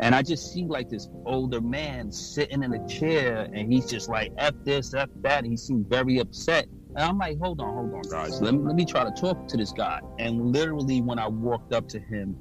[0.00, 4.08] And I just see like this older man sitting in a chair and he's just
[4.08, 5.38] like, F this, F that.
[5.42, 6.66] And he seemed very upset.
[6.90, 8.40] And I'm like, hold on, hold on, guys.
[8.40, 10.00] Let me, let me try to talk to this guy.
[10.18, 12.36] And literally, when I walked up to him,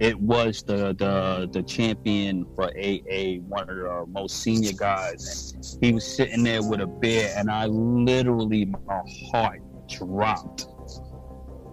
[0.00, 5.52] it was the the the champion for AA, one of the most senior guys.
[5.54, 10.66] And he was sitting there with a beer, and I literally, my heart dropped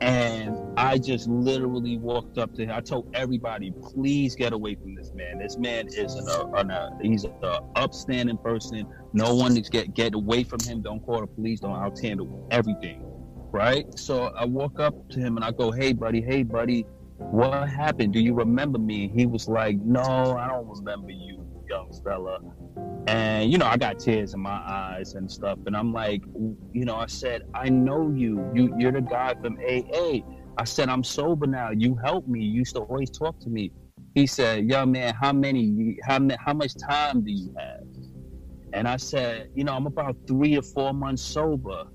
[0.01, 2.71] and I just literally walked up to him.
[2.71, 5.39] I told everybody, please get away from this man.
[5.39, 7.33] This man is an, an he's an
[7.75, 8.87] upstanding person.
[9.13, 10.81] No one is get get away from him.
[10.81, 11.59] Don't call the police.
[11.59, 11.71] Don't.
[11.71, 13.03] I'll handle everything.
[13.51, 13.97] Right.
[13.97, 16.85] So I walk up to him and I go, hey buddy, hey buddy,
[17.17, 18.13] what happened?
[18.13, 19.11] Do you remember me?
[19.13, 22.39] He was like, no, I don't remember you, young fella.
[23.07, 25.59] And, you know, I got tears in my eyes and stuff.
[25.65, 26.21] And I'm like,
[26.73, 28.51] you know, I said, I know you.
[28.53, 30.19] you you're the guy from AA.
[30.57, 31.71] I said, I'm sober now.
[31.71, 32.41] You helped me.
[32.41, 33.71] You used to always talk to me.
[34.15, 37.83] He said, young man, how many, how, how much time do you have?
[38.73, 41.85] And I said, you know, I'm about three or four months sober.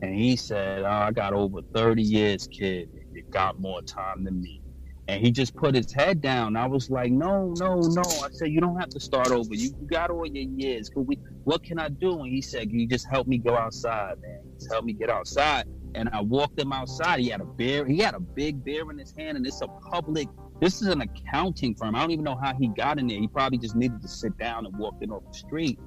[0.00, 2.88] And he said, oh, I got over 30 years, kid.
[3.12, 4.61] You got more time than me
[5.08, 6.56] and he just put his head down.
[6.56, 8.02] I was like, no, no, no.
[8.02, 9.54] I said, you don't have to start over.
[9.54, 10.88] You, got all your years.
[10.88, 11.18] Could we?
[11.44, 12.20] What can I do?
[12.20, 14.40] And he said, you just help me go outside, man.
[14.54, 15.66] Just help me get outside.
[15.94, 17.18] And I walked him outside.
[17.18, 17.84] He had a beer.
[17.84, 20.28] He had a big beer in his hand, and it's a public.
[20.60, 21.96] This is an accounting firm.
[21.96, 23.18] I don't even know how he got in there.
[23.18, 25.80] He probably just needed to sit down and walk in off the street.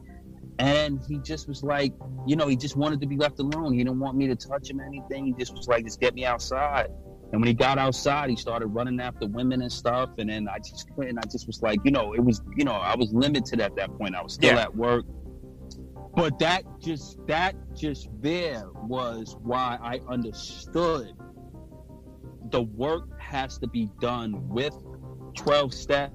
[0.60, 1.94] And he just was like,
[2.28, 3.74] you know, he just wanted to be left alone.
[3.74, 5.26] He didn't want me to touch him anything.
[5.26, 6.88] He just was like, just get me outside.
[7.36, 10.10] And when he got outside, he started running after women and stuff.
[10.20, 11.18] And then I just couldn't.
[11.18, 13.94] I just was like, you know, it was, you know, I was limited at that
[13.98, 14.16] point.
[14.16, 14.62] I was still yeah.
[14.62, 15.04] at work.
[16.16, 21.12] but that just that just there was why I understood
[22.52, 24.74] the work has to be done with
[25.36, 26.14] 12 step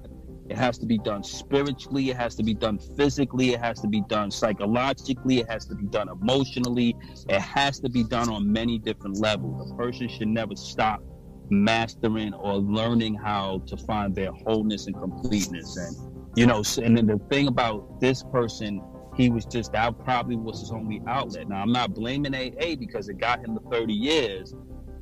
[0.49, 3.87] it has to be done spiritually it has to be done physically it has to
[3.87, 6.95] be done psychologically it has to be done emotionally
[7.29, 11.03] it has to be done on many different levels a person should never stop
[11.51, 15.95] mastering or learning how to find their wholeness and completeness and
[16.35, 18.81] you know and then the thing about this person
[19.15, 21.47] he was just that probably was his only outlet.
[21.49, 24.55] Now I'm not blaming AA because it got him the 30 years,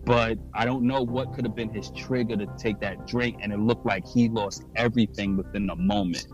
[0.05, 3.53] but I don't know what could have been his trigger to take that drink, and
[3.53, 6.27] it looked like he lost everything within a moment,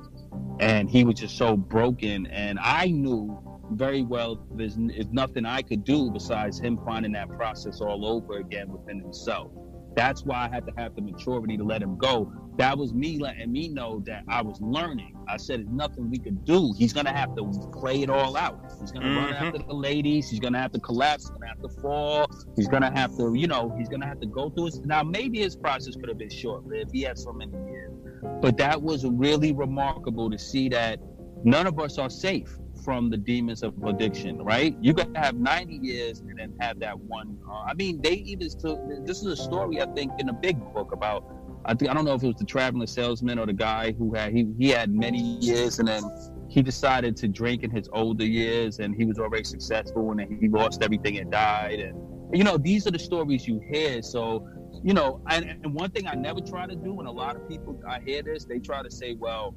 [0.59, 2.27] and he was just so broken.
[2.27, 3.37] And I knew
[3.71, 8.37] very well there's, there's nothing I could do besides him finding that process all over
[8.37, 9.51] again within himself.
[9.95, 12.31] That's why I had to have the maturity to let him go.
[12.57, 15.15] That was me letting me know that I was learning.
[15.27, 16.73] I said, there's nothing we could do.
[16.77, 17.43] He's going to have to
[17.73, 18.59] play it all out.
[18.79, 19.25] He's going to mm-hmm.
[19.25, 20.29] run after the ladies.
[20.29, 21.23] He's going to have to collapse.
[21.23, 22.27] He's going to have to fall.
[22.55, 24.85] He's going to have to, you know, he's going to have to go through it.
[24.85, 26.91] Now, maybe his process could have been short lived.
[26.93, 27.93] He had so many years.
[28.41, 30.99] But that was really remarkable to see that
[31.43, 34.77] none of us are safe from the demons of addiction, right?
[34.79, 37.37] You can have 90 years and then have that one.
[37.49, 40.57] Uh, I mean, they even took this is a story I think in a big
[40.73, 41.25] book about.
[41.67, 44.13] I think I don't know if it was the traveling salesman or the guy who
[44.13, 46.03] had he he had many years and then
[46.47, 50.37] he decided to drink in his older years and he was already successful and then
[50.39, 51.97] he lost everything and died and
[52.31, 54.47] you know these are the stories you hear so
[54.83, 57.49] you know and, and one thing i never try to do and a lot of
[57.49, 59.55] people i hear this they try to say well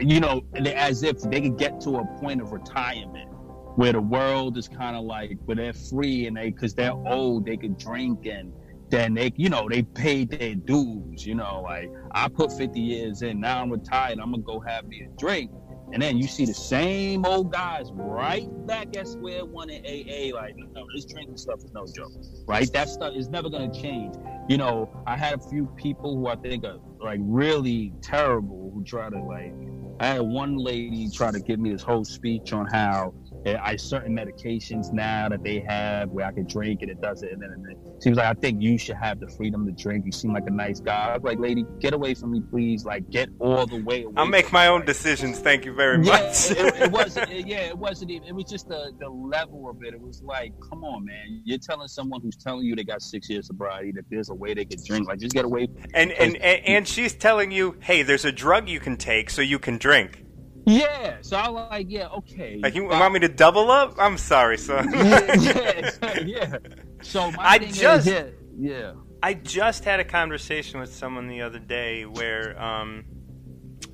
[0.00, 3.30] you know, as if they could get to a point of retirement
[3.76, 7.44] where the world is kind of like where they're free and they because they're old
[7.44, 8.52] they could drink and
[8.88, 13.22] then they you know they paid their dues you know like i put 50 years
[13.22, 15.50] in now i'm retired i'm gonna go have me a drink.
[15.92, 20.34] And then you see the same old guys right back at square one in aa
[20.34, 22.10] like no this drinking stuff is no joke
[22.48, 22.70] right?
[22.72, 24.16] That stuff is never gonna change.
[24.48, 28.82] You know i had a few people who i think are like really terrible who
[28.82, 29.54] try to like
[30.00, 33.14] I had one lady try to give me this whole speech on how
[33.54, 37.32] I certain medications now that they have where I can drink and it does it.
[37.32, 39.72] And then, and then she was like, I think you should have the freedom to
[39.72, 40.04] drink.
[40.04, 41.10] You seem like a nice guy.
[41.10, 42.84] I was like, lady, get away from me, please.
[42.84, 44.14] Like, get all the way away.
[44.16, 45.38] I'll make my own decisions.
[45.38, 46.50] Thank you very yeah, much.
[46.50, 49.82] it, it, wasn't, it, yeah, it wasn't even, it was just the, the level of
[49.82, 49.94] it.
[49.94, 51.42] It was like, come on, man.
[51.44, 54.54] You're telling someone who's telling you they got six years sobriety that there's a way
[54.54, 55.06] they can drink.
[55.06, 55.68] Like, just get away.
[55.94, 59.42] And, and, and, and she's telling you, hey, there's a drug you can take so
[59.42, 60.25] you can drink.
[60.68, 62.58] Yeah, so I was like, yeah, okay.
[62.60, 63.94] Like you want me to double up?
[63.98, 64.92] I'm sorry, son.
[64.92, 66.58] yeah, yeah, yeah.
[67.02, 68.24] So I just, is, yeah,
[68.58, 68.92] yeah,
[69.22, 73.04] I just had a conversation with someone the other day where um,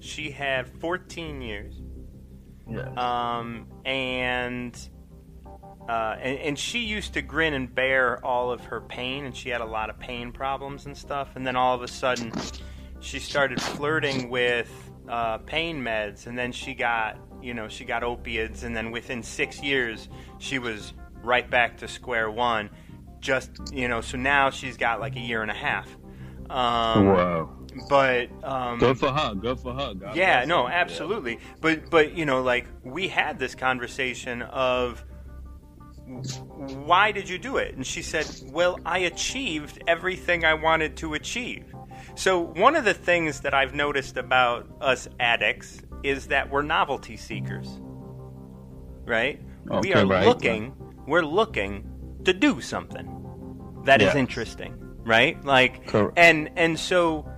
[0.01, 1.79] she had 14 years.
[2.67, 2.89] Yeah.
[2.97, 4.75] Um, and,
[5.87, 9.51] uh, and and she used to grin and bear all of her pain, and she
[9.51, 11.37] had a lot of pain problems and stuff.
[11.37, 12.33] And then all of a sudden,
[13.01, 14.71] she started flirting with
[15.09, 19.23] uh, pain meds, and then she got you know she got opiates, and then within
[19.23, 20.93] six years she was
[21.23, 22.71] right back to square one.
[23.21, 25.89] Just you know, so now she's got like a year and a half.
[26.51, 27.51] Um, wow.
[27.89, 29.35] But um, good for her.
[29.35, 29.95] Good for her.
[29.95, 31.35] God yeah, no, absolutely.
[31.35, 31.55] Yeah.
[31.61, 35.05] But but you know, like we had this conversation of
[36.07, 37.75] why did you do it?
[37.75, 41.65] And she said, Well, I achieved everything I wanted to achieve.
[42.15, 47.17] So, one of the things that I've noticed about us addicts is that we're novelty
[47.17, 47.81] seekers.
[49.05, 49.41] Right?
[49.71, 50.75] Okay, we are right, looking,
[51.07, 51.89] we're looking
[52.25, 53.23] to do something
[53.85, 55.43] that is interesting, right?
[55.45, 56.19] Like Correct.
[56.19, 57.29] and and so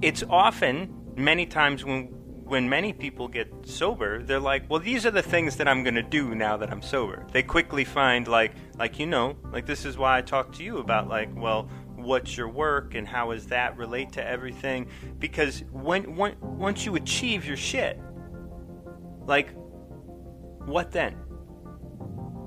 [0.00, 2.08] it's often many times when
[2.44, 5.94] when many people get sober, they're like, "Well, these are the things that I'm going
[5.94, 9.84] to do now that I'm sober." They quickly find like like you know, like this
[9.84, 11.68] is why I talked to you about like, well,
[12.02, 14.88] what's your work and how does that relate to everything?
[15.18, 17.98] Because when, when once you achieve your shit
[19.26, 19.50] like
[20.66, 21.16] what then?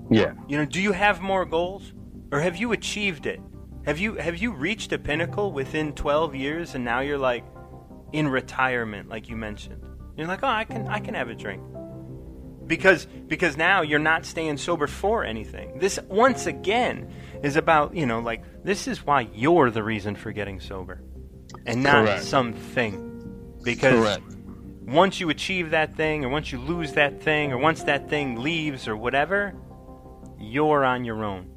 [0.10, 0.34] Yeah.
[0.48, 1.94] You know do you have more goals?
[2.32, 3.40] Or have you achieved it?
[3.86, 7.46] Have you have you reached a pinnacle within 12 years and now you're like
[8.14, 9.82] in retirement like you mentioned?
[10.18, 11.62] You're like oh i can i can have a drink
[12.68, 17.12] because because now you're not staying sober for anything this once again
[17.46, 21.02] is about, you know, like, this is why you're the reason for getting sober
[21.66, 22.24] and not Correct.
[22.24, 23.02] something.
[23.64, 24.36] Because Correct.
[24.86, 28.42] once you achieve that thing, or once you lose that thing, or once that thing
[28.42, 29.54] leaves, or whatever,
[30.40, 31.50] you're on your own.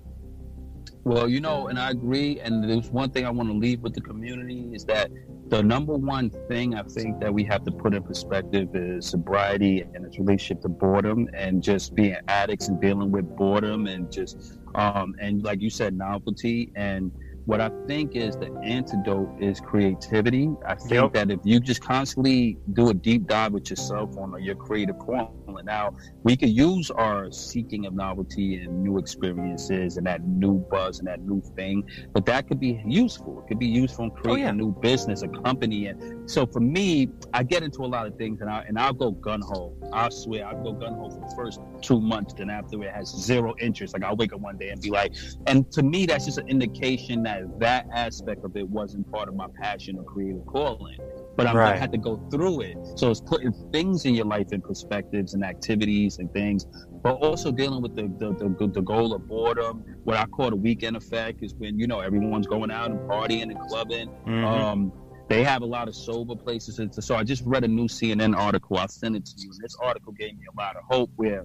[1.05, 2.41] Well, you know, and I agree.
[2.41, 5.11] And there's one thing I want to leave with the community is that
[5.49, 9.83] the number one thing I think that we have to put in perspective is sobriety
[9.95, 14.59] and its relationship to boredom and just being addicts and dealing with boredom and just
[14.75, 17.11] um and like you said novelty and
[17.49, 20.51] what I think is the antidote is creativity.
[20.67, 21.13] I think yep.
[21.15, 24.99] that if you just constantly do a deep dive with yourself on uh, your creative
[24.99, 25.33] calling,
[25.65, 25.95] now
[26.25, 31.09] we could use our seeking of novelty and new experiences and that new buzz and
[31.09, 33.41] that new thing, but that could be useful.
[33.41, 34.53] It could be useful in oh, creating oh, yeah.
[34.53, 35.87] a new business, a company.
[35.87, 38.93] And so for me, I get into a lot of things and I and I'll
[38.93, 39.75] go gun ho.
[39.93, 42.35] I swear I'll go gun ho for the first two months.
[42.35, 43.95] Then after it has zero interest.
[43.95, 45.15] Like I'll wake up one day and be like,
[45.47, 49.35] and to me that's just an indication that that aspect of it wasn't part of
[49.35, 50.99] my passion or creative calling.
[51.37, 51.75] But I'm, right.
[51.75, 52.77] I had to go through it.
[52.97, 56.67] So it's putting things in your life in perspectives and activities and things,
[57.03, 59.85] but also dealing with the the, the, the goal of boredom.
[60.05, 63.51] What I call the weekend effect is when you know everyone's going out and partying
[63.51, 64.09] and clubbing.
[64.27, 64.45] Mm-hmm.
[64.45, 64.93] Um,
[65.29, 66.81] they have a lot of sober places.
[67.01, 68.79] So I just read a new CNN article.
[68.79, 69.51] I'll send it to you.
[69.53, 71.45] And this article gave me a lot of hope where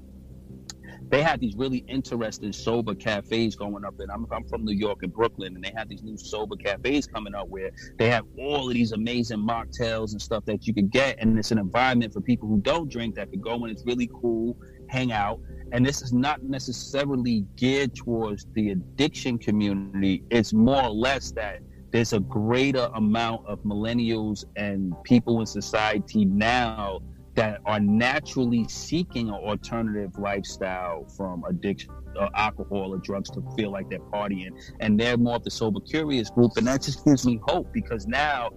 [1.10, 3.96] they had these really interesting sober cafes going up.
[4.00, 7.08] And I'm, I'm from New York and Brooklyn, and they had these new sober cafes
[7.08, 10.92] coming up where they have all of these amazing mocktails and stuff that you could
[10.92, 11.18] get.
[11.20, 13.72] And it's an environment for people who don't drink that could go in.
[13.72, 14.58] It's really cool,
[14.90, 15.40] hang out.
[15.72, 20.24] And this is not necessarily geared towards the addiction community.
[20.30, 21.60] It's more or less that
[21.92, 27.00] there's a greater amount of millennials and people in society now
[27.36, 33.42] that are naturally seeking an alternative lifestyle from addiction or uh, alcohol or drugs to
[33.58, 37.04] feel like they're partying and they're more of the sober curious group and that just
[37.06, 38.50] gives me hope because now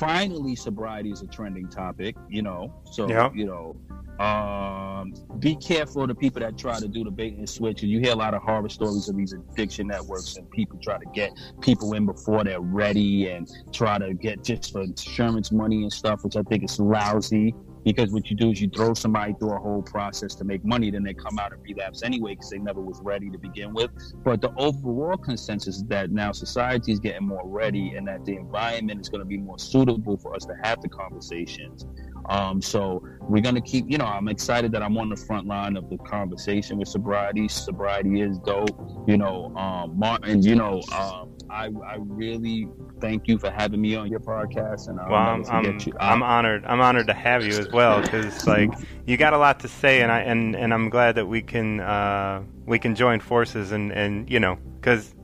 [0.00, 2.74] finally sobriety is a trending topic you know?
[2.90, 3.30] So yeah.
[3.32, 3.76] you know
[4.18, 7.82] um, be careful of the people that try to do the bait and switch.
[7.82, 10.98] And you hear a lot of horror stories of these addiction networks and people try
[10.98, 15.82] to get people in before they're ready and try to get just for insurance money
[15.82, 17.54] and stuff which i think is lousy
[17.84, 20.90] because what you do is you throw somebody through a whole process to make money,
[20.90, 23.90] then they come out and relapse anyway because they never was ready to begin with.
[24.24, 28.36] But the overall consensus is that now society is getting more ready and that the
[28.36, 31.86] environment is going to be more suitable for us to have the conversations.
[32.28, 35.76] Um, so we're gonna keep, you know, I'm excited that I'm on the front line
[35.76, 37.48] of the conversation with sobriety.
[37.48, 38.70] Sobriety is dope,
[39.06, 39.54] you know.
[39.56, 42.68] Um, Martin, you know, um, I, I really
[43.00, 46.64] thank you for having me on your podcast, and I'll well, I'm, I'm, I'm, honored.
[46.66, 48.70] I'm honored to have you as well because like
[49.06, 51.80] you got a lot to say, and I and, and I'm glad that we can
[51.80, 55.14] uh, we can join forces and and you know because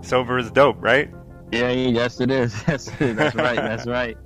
[0.00, 1.10] sober is dope, right?
[1.52, 2.54] Yeah, yes, it is.
[2.68, 3.56] Yes, that's right.
[3.56, 4.16] That's right.